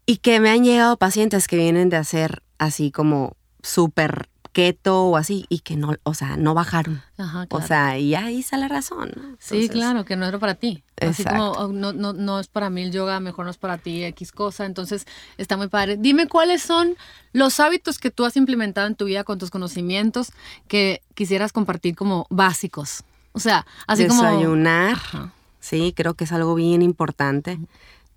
[0.06, 5.18] Y que me han llegado pacientes que vienen de hacer así como súper keto o
[5.18, 7.02] así y que no, o sea, no bajaron.
[7.18, 7.63] Ajá, claro.
[7.63, 9.38] O sea, y ahí está la razón.
[9.39, 10.84] sí, claro, que no era para ti.
[11.02, 13.78] Así como oh, no, no, no es para mí el yoga, mejor no es para
[13.78, 14.66] ti X cosa.
[14.66, 15.06] Entonces
[15.38, 15.98] está muy padre.
[15.98, 16.96] Dime cuáles son
[17.34, 20.32] los hábitos que tú has implementado en tu vida con tus conocimientos
[20.68, 23.04] que quisieras compartir como básicos.
[23.34, 24.22] O sea, así como...
[24.22, 24.98] Desayunar.
[25.60, 27.58] Sí, creo que es algo bien importante.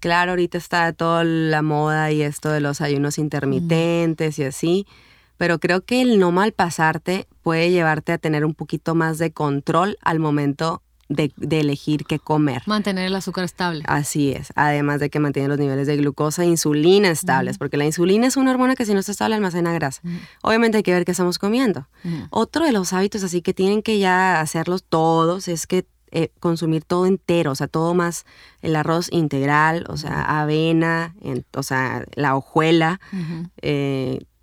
[0.00, 4.86] Claro, ahorita está toda la moda y esto de los ayunos intermitentes y así
[5.36, 9.98] pero creo que el no malpasarte puede llevarte a tener un poquito más de control
[10.00, 12.62] al momento de, elegir qué comer.
[12.66, 13.84] Mantener el azúcar estable.
[13.86, 17.84] Así es, además de que mantiene los niveles de glucosa e insulina estables, porque la
[17.84, 20.02] insulina es una hormona que si no está estable almacena grasa.
[20.42, 21.86] Obviamente hay que ver qué estamos comiendo.
[22.30, 26.82] Otro de los hábitos así que tienen que ya hacerlos todos es que eh, consumir
[26.84, 28.24] todo entero, o sea, todo más
[28.62, 31.14] el arroz integral, o sea, avena,
[31.52, 33.00] o sea, la hojuela,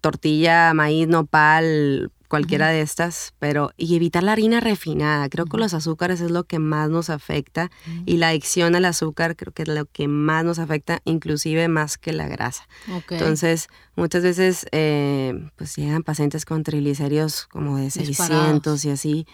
[0.01, 5.29] tortilla, maíz, nopal, cualquiera de estas, pero y evitar la harina refinada.
[5.29, 7.69] Creo que los azúcares es lo que más nos afecta
[8.07, 11.99] y la adicción al azúcar creo que es lo que más nos afecta, inclusive más
[11.99, 12.67] que la grasa.
[13.09, 19.27] Entonces, muchas veces eh, pues llegan pacientes con triglicéridos como de 600 y así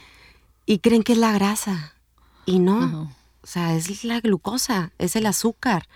[0.66, 1.94] y creen que es la grasa
[2.50, 3.12] y no.
[3.42, 5.88] O sea, es la glucosa, es el azúcar,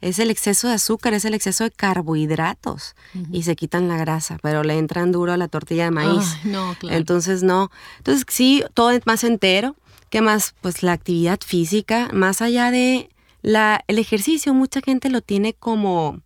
[0.00, 2.94] es el exceso de azúcar, es el exceso de carbohidratos
[3.30, 6.38] y se quitan la grasa, pero le entran duro a la tortilla de maíz.
[6.44, 6.96] no, claro.
[6.96, 7.70] Entonces, no.
[7.98, 9.76] Entonces, sí, todo es más entero.
[10.10, 10.54] ¿Qué más?
[10.60, 13.10] Pues la actividad física, más allá de
[13.42, 16.20] la, el ejercicio, mucha gente lo tiene como,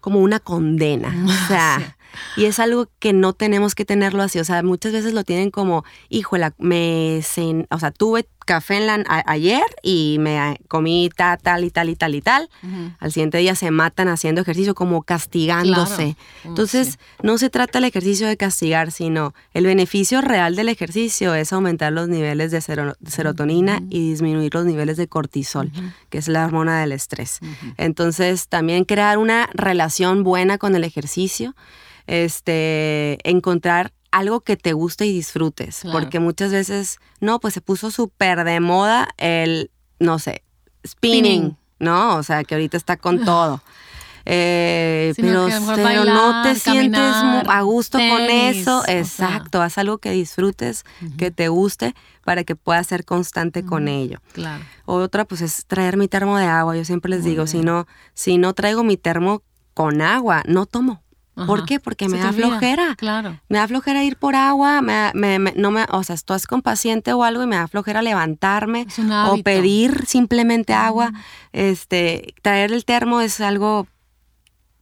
[0.00, 1.14] como una condena.
[1.26, 1.96] O sea,
[2.36, 4.38] y es algo que no tenemos que tenerlo así.
[4.38, 7.20] O sea, muchas veces lo tienen como, híjole, me,
[7.70, 11.96] o sea, tuve café en la, ayer y me comí tal, tal y tal y
[11.96, 12.48] tal y tal.
[12.98, 16.16] Al siguiente día se matan haciendo ejercicio como castigándose.
[16.44, 21.34] Mm, Entonces, no se trata el ejercicio de castigar, sino el beneficio real del ejercicio
[21.34, 22.62] es aumentar los niveles de,
[23.06, 25.70] serotonina y disminuir los niveles de cortisol,
[26.08, 27.40] que es la hormona del estrés.
[27.76, 31.54] Entonces, también crear una relación buena con el ejercicio
[32.08, 37.90] este, encontrar algo que te guste y disfrutes, porque muchas veces, no, pues se puso
[37.90, 40.42] súper de moda el, no sé,
[40.86, 42.16] spinning, ¿no?
[42.16, 43.62] O sea, que ahorita está con todo.
[44.30, 45.48] Eh, pero,
[46.04, 48.82] no te sientes a gusto con eso.
[48.86, 50.84] Exacto, haz algo que disfrutes,
[51.16, 51.94] que te guste,
[52.24, 54.20] para que puedas ser constante con ello.
[54.32, 54.62] Claro.
[54.84, 56.76] Otra, pues es traer mi termo de agua.
[56.76, 59.42] Yo siempre les digo, si no, si no traigo mi termo
[59.72, 61.02] con agua, no tomo.
[61.46, 61.80] ¿Por qué?
[61.80, 62.94] Porque me da flojera.
[62.96, 63.40] Claro.
[63.48, 65.12] Me da flojera ir por agua, me,
[65.56, 68.86] no me, o sea, estás con paciente o algo y me da flojera levantarme
[69.28, 71.12] o pedir simplemente agua.
[71.52, 73.86] Este, traer el termo es algo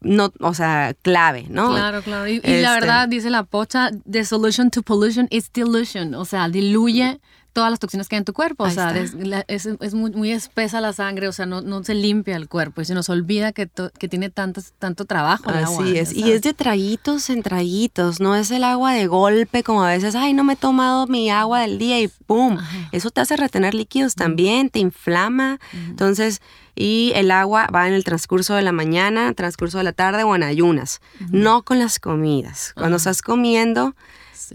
[0.00, 1.70] no, o sea, clave, ¿no?
[1.70, 2.28] Claro, claro.
[2.28, 6.48] Y, la este verdad, dice la pocha, the solution to pollution is dilution, o sea,
[6.48, 7.20] diluye
[7.56, 8.64] todas las toxinas que hay en tu cuerpo.
[8.64, 12.82] o sea, es, muy, espesa la sangre, o sea, no, no se limpia el cuerpo
[12.82, 13.66] y se nos olvida que,
[13.98, 15.48] que tiene tanto, tanto trabajo.
[15.48, 19.62] El Así es, y es de traguitos en traguitos, no es el agua de golpe
[19.62, 22.58] como a veces, ay, no me he tomado mi agua del día y ¡pum!
[22.92, 25.58] Eso te hace retener líquidos también, te inflama.
[25.72, 26.42] Entonces,
[26.74, 30.36] y el agua va en el transcurso de la mañana, transcurso de la tarde o
[30.36, 32.74] en ayunas, no con las comidas.
[32.76, 33.94] Cuando estás comiendo,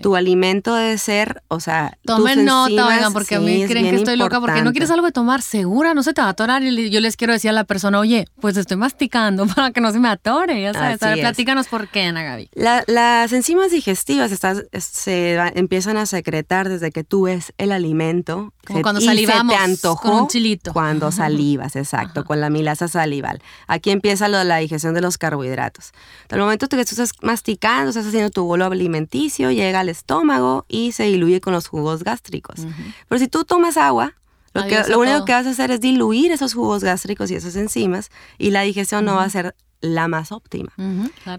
[0.01, 4.17] tu alimento debe ser, o sea, tomen nota, oigan, porque a mí creen que estoy
[4.17, 6.63] loca porque no quieres algo de tomar, segura, no se te va a atorar.
[6.63, 9.91] Y yo les quiero decir a la persona, oye, pues estoy masticando para que no
[9.91, 10.99] se me atore, ya sabes.
[10.99, 12.49] platícanos por qué, Ana Gaby.
[12.55, 14.31] las enzimas digestivas
[14.77, 18.53] se empiezan a secretar desde que tú ves el alimento.
[18.65, 20.73] Como cuando salivamos te antojó con un chilito.
[20.73, 23.41] Cuando salivas, exacto, con la milasa salival.
[23.67, 25.91] Aquí empieza lo de la digestión de los carbohidratos.
[26.29, 30.91] Al momento que tú estás masticando, estás haciendo tu bolo alimenticio, llega al estómago y
[30.91, 32.62] se diluye con los jugos gástricos.
[33.07, 34.13] Pero si tú tomas agua,
[34.53, 37.55] lo, que, lo único que vas a hacer es diluir esos jugos gástricos y esas
[37.55, 40.71] enzimas y la digestión no va a ser la más óptima.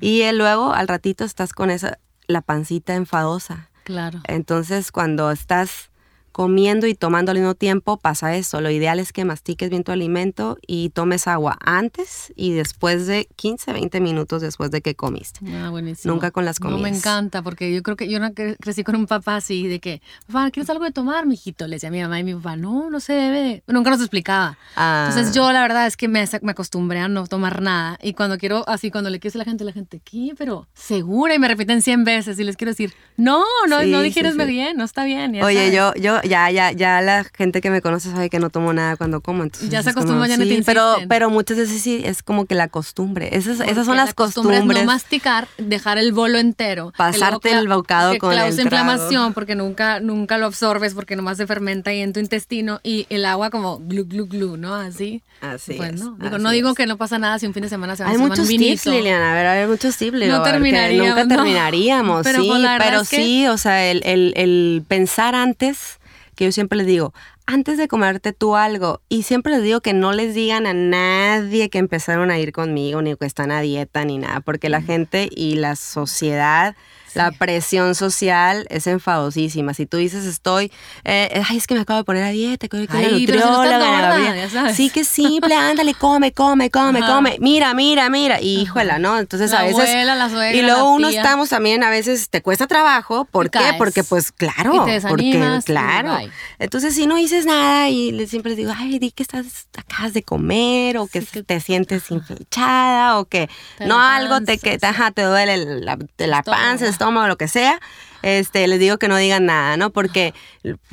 [0.00, 3.68] Y luego al ratito estás con esa la pancita enfadosa.
[3.84, 4.20] Claro.
[4.28, 5.90] Entonces, cuando estás
[6.32, 8.60] comiendo y tomando al mismo tiempo, pasa eso.
[8.60, 13.28] Lo ideal es que mastiques bien tu alimento y tomes agua antes y después de
[13.36, 15.40] 15, 20 minutos después de que comiste.
[15.54, 16.14] Ah, buenísimo.
[16.14, 16.80] Nunca con las comidas.
[16.80, 19.66] No, me encanta, porque yo creo que yo no cre- crecí con un papá así,
[19.68, 21.66] de que, papá, ¿quieres algo de tomar, mijito?
[21.66, 23.40] Le decía a mi mamá y mi papá, no, no se debe.
[23.40, 23.62] de-".
[23.66, 24.56] Nunca nos explicaba.
[24.76, 25.06] Ah.
[25.10, 27.98] Entonces yo la verdad es que me, me acostumbré a no tomar nada.
[28.02, 30.32] Y cuando quiero, así, cuando le quiero decir a la gente, la gente, ¿qué?
[30.38, 31.34] Pero segura.
[31.34, 34.34] Y me repiten 100 veces y les quiero decir, no, no, Sí, no sí, dijeras
[34.34, 34.44] sí.
[34.46, 35.34] bien, no está bien.
[35.34, 35.74] ya Oye, sabes".
[35.74, 38.96] yo, yo, ya, ya, ya la gente que me conoce sabe que no tomo nada
[38.96, 41.08] cuando como, entonces Ya se acostumbran, ya no te sí, pero, insisten.
[41.08, 43.36] pero muchas veces sí es como que la costumbre.
[43.36, 44.84] Esas, esas son las la costumbre es costumbres.
[44.84, 46.92] no masticar, dejar el bolo entero.
[46.96, 48.62] Pasarte el cla- bocado con el trago.
[48.62, 53.06] inflamación porque nunca, nunca lo absorbes porque nomás se fermenta ahí en tu intestino y
[53.10, 54.74] el agua como glu, glu, glu, ¿no?
[54.74, 55.22] Así.
[55.40, 56.12] Así Pues, es, ¿no?
[56.20, 56.74] Digo, así no digo es.
[56.76, 58.58] que no pasa nada si un fin de semana se va a Hay muchos un
[58.58, 58.86] tips.
[58.86, 59.32] Liliana.
[59.32, 60.16] A ver, hay muchos tips.
[60.28, 61.34] No terminaríamos, Nunca no.
[61.34, 62.48] terminaríamos, Pero, sí.
[62.48, 65.98] pues, pero que- sí, o sea, el, el- el pensar antes,
[66.34, 67.12] que yo siempre les digo,
[67.46, 71.70] antes de comerte tú algo, y siempre les digo que no les digan a nadie
[71.70, 75.28] que empezaron a ir conmigo, ni que están a dieta, ni nada, porque la gente
[75.30, 76.74] y la sociedad...
[77.14, 79.74] La presión social es enfadosísima.
[79.74, 80.72] Si tú dices estoy,
[81.04, 83.20] eh, ay, es que me acabo de poner a dieta, que Ay, pero no estás
[83.20, 84.36] nutrióloga, gorda, Gabriela".
[84.36, 84.76] ya sabes.
[84.76, 87.14] Sí, que simple, ándale, come, come, come, Ajá.
[87.16, 87.36] come.
[87.40, 88.40] Mira, mira, mira.
[88.40, 89.18] Y híjola, ¿no?
[89.18, 89.80] Entonces La a veces.
[89.88, 91.20] abuela, la suegra, y luego la uno tía.
[91.20, 93.24] estamos también, a veces te cuesta trabajo.
[93.26, 93.58] ¿Por Y qué?
[93.58, 93.74] caes.
[93.78, 94.74] Porque, pues, claro.
[94.74, 96.18] Y te porque, y claro.
[96.58, 100.12] Entonces, si no dices nada y le- siempre les digo, ay, di que estás, acabas
[100.12, 103.48] de comer o que Sí, que- te sientes hinchada o que
[103.78, 107.80] Te no algo te, que, ajá, te duele la, la panza, estómago, lo que sea.
[108.22, 109.90] Este, les digo que no digan nada, ¿no?
[109.90, 110.32] Porque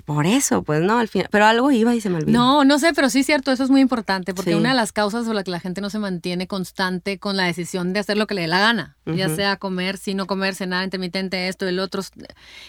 [0.06, 0.98] por eso, pues, ¿no?
[1.00, 2.32] Al final, pero algo iba y se me olvidó.
[2.38, 4.56] No, no sé, pero sí es cierto, eso es muy importante, porque Sí.
[4.58, 7.44] una de las causas por la que la gente no se mantiene constante con la
[7.46, 10.56] decisión de hacer lo que le dé la gana, ya sea comer, si no comer,
[10.56, 12.02] cenar intermitente, esto, el otro,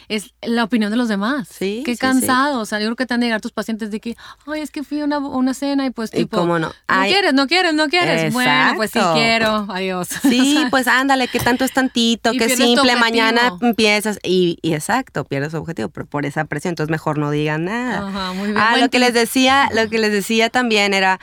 [0.09, 1.49] es la opinión de los demás.
[1.51, 3.91] Sí, Qué sí, cansado, o sea, yo creo que te han de llegar tus pacientes
[3.91, 6.59] de que, ay, es que fui a una, una cena y pues Y tipo, cómo
[6.59, 6.69] no.
[6.69, 8.33] no quieres, no quieres, no quieres.
[8.33, 10.09] Bueno, pues sí quiero, adiós.
[10.31, 15.25] Sí, pues ándale, que tanto es tantito, Y que simple, mañana empiezas y, y exacto,
[15.25, 18.09] pierdes su objetivo, pero por esa presión, entonces mejor no digan nada.
[18.09, 18.59] Ajá, muy bien.
[18.59, 21.21] Ah, lo que les decía, lo que les decía también era,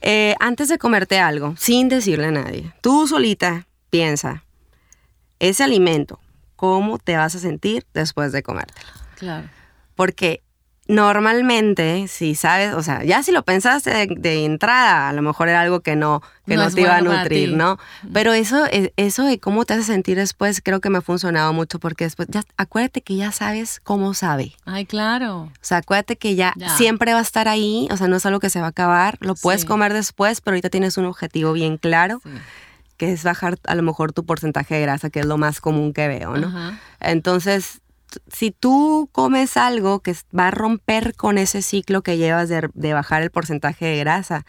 [0.00, 4.44] eh, antes de comerte algo, sin decirle a nadie, tú solita piensa,
[5.38, 6.20] ese alimento,
[6.56, 8.88] ¿cómo te vas a sentir después de comértelo?
[9.16, 9.48] Claro.
[9.94, 10.42] Porque
[10.88, 15.48] normalmente, si sabes, o sea, ya si lo pensaste de, de entrada, a lo mejor
[15.48, 17.52] era algo que no, que No te iba a bueno nutrir.
[17.56, 17.78] ¿no?
[18.12, 21.52] Pero eso, eh, eso de cómo te hace sentir después, creo que me ha funcionado
[21.52, 24.52] mucho porque después, ya, acuérdate que ya sabes cómo sabe.
[24.64, 25.42] Ay, claro.
[25.42, 26.70] O sea, acuérdate que ya, Ya.
[26.76, 29.18] siempre va a estar ahí, o sea, no es algo que se va a acabar,
[29.20, 29.66] lo puedes Sí.
[29.66, 32.30] comer después, pero ahorita tienes un objetivo bien claro, Sí.
[32.96, 35.92] que es bajar a lo mejor tu porcentaje de grasa, que es lo más común
[35.92, 36.48] que veo, ¿no?
[36.48, 36.78] Ajá.
[37.00, 37.80] Entonces,
[38.32, 42.92] si tú comes algo que va a romper con ese ciclo que llevas de, de
[42.94, 44.44] bajar el porcentaje de grasa,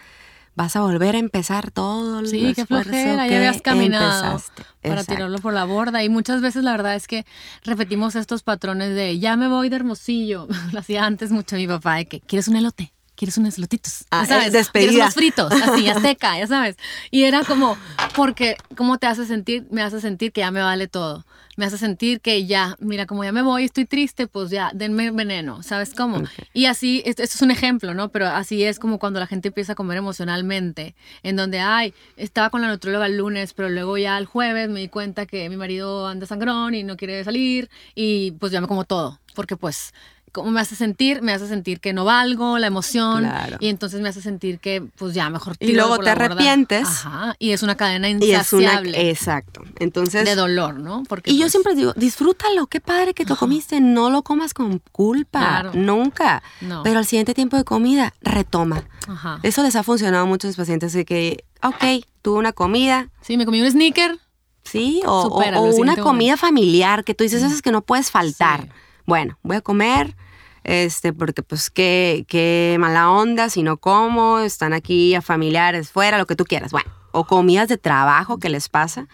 [0.55, 4.63] vas a volver a empezar todo el Sí, qué flojera, que ya habías caminado empezaste.
[4.81, 5.13] para Exacto.
[5.15, 6.03] tirarlo por la borda.
[6.03, 7.25] Y muchas veces la verdad es que
[7.63, 10.47] repetimos estos patrones de ya me voy de hermosillo.
[10.73, 12.91] Lo hacía antes mucho mi papá, de que ¿quieres un elote?
[13.19, 14.05] ¿Quieres unos elotitos?
[14.12, 14.91] Ah, eh, despedida.
[14.91, 15.51] ¿Quieres unos fritos?
[15.51, 16.77] Así, azteca, ya sabes.
[17.12, 17.75] Y era como,
[18.15, 19.67] porque, ¿cómo te hace sentir?
[19.71, 21.25] Me hace sentir que ya me vale todo.
[21.58, 25.12] Me hace sentir que ya, mira, como ya me voy, estoy triste, pues ya, denme
[25.12, 26.23] veneno, ¿sabes cómo?
[26.53, 28.08] Y así, esto, esto es un ejemplo, ¿no?
[28.08, 32.49] Pero así es como cuando la gente empieza a comer emocionalmente, en donde, ay, estaba
[32.49, 35.58] con la nutróloga el lunes, pero luego ya el jueves me di cuenta que mi
[35.58, 39.93] marido anda sangrón y no quiere salir, y pues ya me como todo, porque pues
[40.31, 41.21] ¿Cómo me hace sentir?
[41.21, 43.23] Me hace sentir que no valgo, la emoción.
[43.23, 43.57] Claro.
[43.59, 46.25] Y entonces me hace sentir que, pues ya, mejor Y tiro luego por te la
[46.25, 46.87] arrepientes.
[46.87, 47.35] Ajá.
[47.39, 48.63] Y es una cadena Y es una...
[48.63, 49.61] insaciable Exacto.
[49.79, 50.25] Entonces...
[50.25, 51.03] de dolor, ¿no?
[51.07, 54.53] Porque, Y yo pues, siempre digo, disfrútalo, qué padre que te comiste, no lo comas
[54.53, 55.71] con culpa, Claro.
[55.73, 56.43] nunca.
[56.61, 56.83] No.
[56.83, 58.83] Pero al siguiente tiempo de comida, retoma.
[59.07, 59.39] Ajá.
[59.43, 63.45] Eso les ha funcionado a muchos pacientes, de que, ok, tuve una comida, Sí, me
[63.45, 64.17] comí un sneaker.
[64.63, 68.63] Sí, o, Supéralo, o una comida familiar que tú dices, esas que no puedes faltar.
[68.63, 68.69] Sí.
[69.09, 70.15] Bueno, voy a comer,
[70.63, 76.17] este, porque pues qué, qué mala onda, si no como, están aquí a familiares fuera,
[76.17, 76.71] lo que tú quieras.
[76.71, 79.07] Bueno, o comidas de trabajo que les pasa.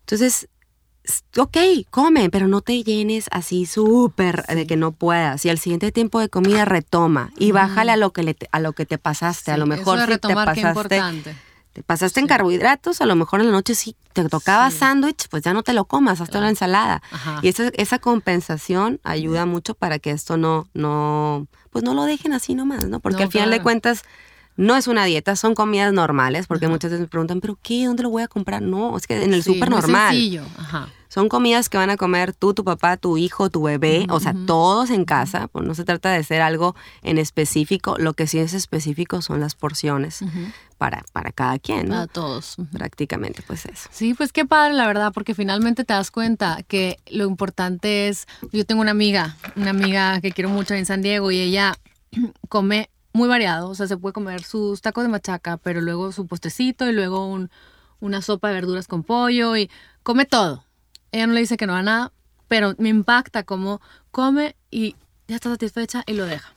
[0.00, 0.48] Entonces,
[1.36, 1.56] ok,
[1.90, 5.44] come, pero no te llenes así súper de que no puedas.
[5.44, 8.60] Y al siguiente tiempo de comida retoma y bájale a lo que, le te- a
[8.60, 9.50] lo que te pasaste.
[9.52, 11.36] a lo mejor eso de si te retomar, qué pasaste importante.
[11.76, 14.78] Te pasaste en carbohidratos, a lo mejor en la noche sí te tocaba Sí.
[14.78, 17.02] sándwich, pues ya no te lo comas, hasta la ensalada.
[17.10, 17.38] Ajá.
[17.42, 22.32] Y esa, esa compensación ayuda mucho para que esto no, no, pues no lo dejen
[22.32, 23.00] así nomás, ¿no?
[23.00, 23.64] Porque No, al final de claro.
[23.64, 24.04] cuentas
[24.56, 27.84] no es una dieta, son comidas normales, porque muchas veces me preguntan, ¿pero qué?
[27.84, 28.62] ¿Dónde lo voy a comprar?
[28.62, 30.12] No, es que en el súper normal.
[30.14, 30.44] sencillo.
[30.56, 30.88] Ajá.
[31.16, 34.34] Son comidas que van a comer tú, tu papá, tu hijo, tu bebé, o sea,
[34.46, 38.38] todos en casa, pues no se trata de ser algo en específico, lo que sí
[38.38, 40.22] es específico son las porciones
[40.76, 41.94] para, para cada quien, ¿no?
[41.94, 42.56] Para todos.
[42.70, 43.88] Prácticamente, pues eso.
[43.90, 48.26] Sí, pues qué padre, la verdad, porque finalmente te das cuenta que lo importante es,
[48.52, 51.78] yo tengo una amiga, una amiga que quiero mucho en San Diego y ella
[52.50, 56.26] come muy variado, o sea, se puede comer sus tacos de machaca, pero luego su
[56.26, 57.50] postecito y luego un,
[58.00, 59.70] una sopa de verduras con pollo y
[60.02, 60.65] come todo.
[61.12, 62.12] Ella no le dice que no a nada,
[62.48, 63.80] pero me impacta cómo
[64.10, 64.96] come y
[65.28, 66.52] ya está satisfecha y lo deja.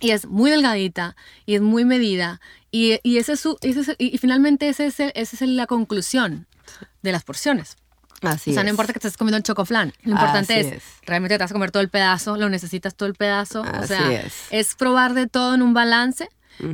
[0.00, 1.16] Y es muy delgadita
[1.46, 5.12] y es muy medida y, y ese es su, ese y finalmente esa es, ese
[5.14, 6.46] es la conclusión
[7.02, 7.76] de las porciones.
[8.22, 8.64] Así o sea, es.
[8.64, 9.92] no importa que estés comiendo un chocoflan.
[10.02, 10.82] Lo importante es, es.
[11.02, 13.62] realmente te vas a comer todo el pedazo, lo necesitas todo el pedazo.
[13.62, 14.74] o Así sea, es.
[14.74, 16.28] probar de todo en un balance,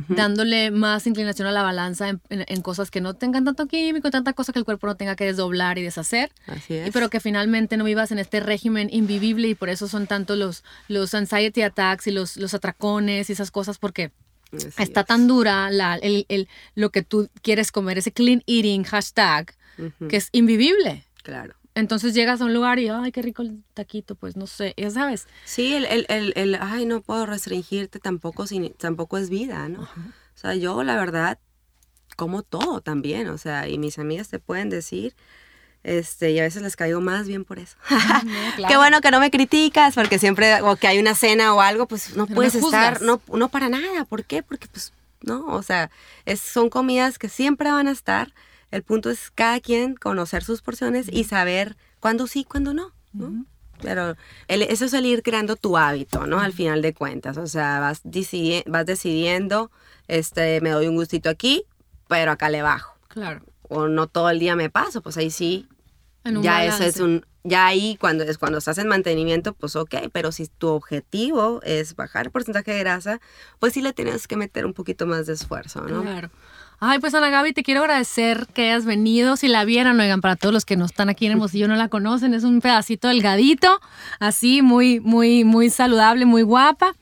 [0.07, 4.09] dándole más inclinación a la balanza en, en- en cosas que no tengan tanto químico,
[4.11, 6.31] tanta cosa que el cuerpo no tenga que desdoblar y deshacer.
[6.47, 6.91] Así Y es.
[6.91, 10.63] pero que finalmente no vivas en este régimen invivible y por eso son tanto los,
[10.87, 14.11] los anxiety attacks y los, los atracones y esas cosas porque
[14.53, 15.07] Así está es.
[15.07, 19.53] tan dura la, el, el- lo que tú quieres comer, ese clean eating hashtag,
[20.09, 21.03] que es invivible.
[21.23, 21.55] Claro.
[21.75, 24.91] Entonces llegas a un lugar y, ay, qué rico el taquito, pues no sé, ya
[24.91, 25.27] sabes.
[25.43, 29.81] Sí, el, el, el, el, ay, no puedo restringirte tampoco, sin, tampoco es vida, ¿no?
[29.81, 31.39] O sea, yo la verdad
[32.15, 35.15] como todo también, o sea, y mis amigas te pueden decir,
[35.83, 37.75] este, y a veces les caigo más bien por eso.
[38.67, 41.87] Qué bueno que no me criticas, porque siempre, o que hay una cena o algo,
[41.87, 44.05] pues no Pero puedes estar, no, no para nada.
[44.05, 44.43] ¿Por qué?
[44.43, 45.91] Porque pues, no, o sea,
[46.25, 48.33] es, son comidas que siempre van a estar.
[48.73, 53.45] El punto es cada quien conocer sus porciones y saber cuándo sí, cuándo no, ¿no?
[53.81, 54.15] Pero
[54.47, 56.39] el- eso es el ir creando tu hábito, ¿no?
[56.39, 59.69] Al final de cuentas, o sea, vas, decidi- vas decidiendo,
[60.07, 61.65] este, me doy un gustito aquí,
[62.07, 62.95] pero acá le bajo.
[63.09, 63.41] Claro.
[63.69, 65.67] O no todo el día me paso, pues ahí sí
[66.23, 69.75] En un ya eso es un ya ahí cuando es cuando estás en mantenimiento pues
[69.75, 73.19] ok pero si tu objetivo es bajar el porcentaje de grasa
[73.59, 76.29] pues sí le tienes que meter un poquito más de esfuerzo no Claro.
[76.79, 79.37] Ay, pues Ana Gaby, te quiero agradecer que hayas venido.
[79.37, 81.87] Si la vieran, oigan, para todos los que no están aquí en Hermosillo no la
[81.87, 83.79] conocen, es un pedacito delgadito,
[84.19, 86.93] así, muy, muy, muy saludable, muy guapa.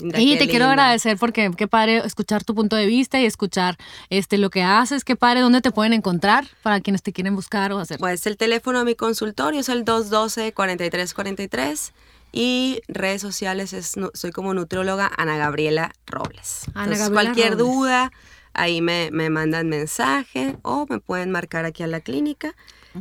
[0.00, 3.76] Linda, Y te quiero agradecer porque qué padre escuchar tu punto de vista y escuchar
[4.08, 7.72] este lo que haces, qué padre, dónde te pueden encontrar para quienes te quieren buscar
[7.72, 7.98] o hacer.
[7.98, 11.92] pues el teléfono a mi consultorio es el 212 4343
[12.32, 17.66] y redes sociales es soy como nutrióloga Ana Gabriela Robles Ana Entonces, Gabriela cualquier Robles.
[17.76, 18.12] duda
[18.54, 22.54] ahí me, me mandan mensaje o me pueden marcar aquí a la clínica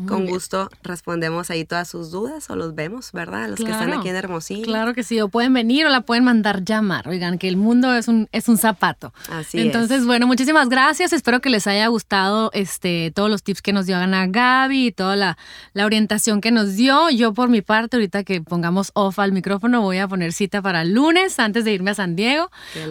[0.07, 3.49] con gusto respondemos ahí todas sus dudas o los vemos, ¿verdad?
[3.49, 3.99] Los que están Claro.
[3.99, 4.63] aquí en Hermosillo.
[4.63, 7.07] Claro que sí, o pueden venir o la pueden mandar llamar.
[7.07, 9.13] Oigan, que el mundo es un, es un zapato.
[9.29, 10.05] Así Entonces, es.
[10.05, 11.13] bueno, muchísimas gracias.
[11.13, 14.91] Espero que les haya gustado este, todos los tips que nos dio Ana Gaby y
[14.91, 15.37] toda la,
[15.73, 17.09] la orientación que nos dio.
[17.09, 20.83] Yo, por mi parte, ahorita que pongamos off al micrófono, voy a poner cita para
[20.83, 22.49] el lunes antes de irme a San Diego.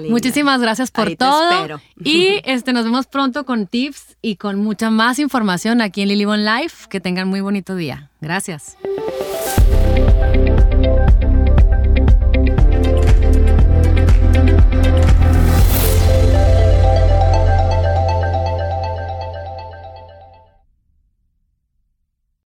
[0.08, 1.50] Muchísimas gracias por Ahí te todo.
[1.52, 1.80] espero.
[2.02, 6.24] Y este, nos vemos pronto con tips y con mucha más información aquí en Lily
[6.24, 6.86] Bon Life.
[6.90, 8.10] Que tengan muy bonito día.
[8.20, 8.76] Gracias.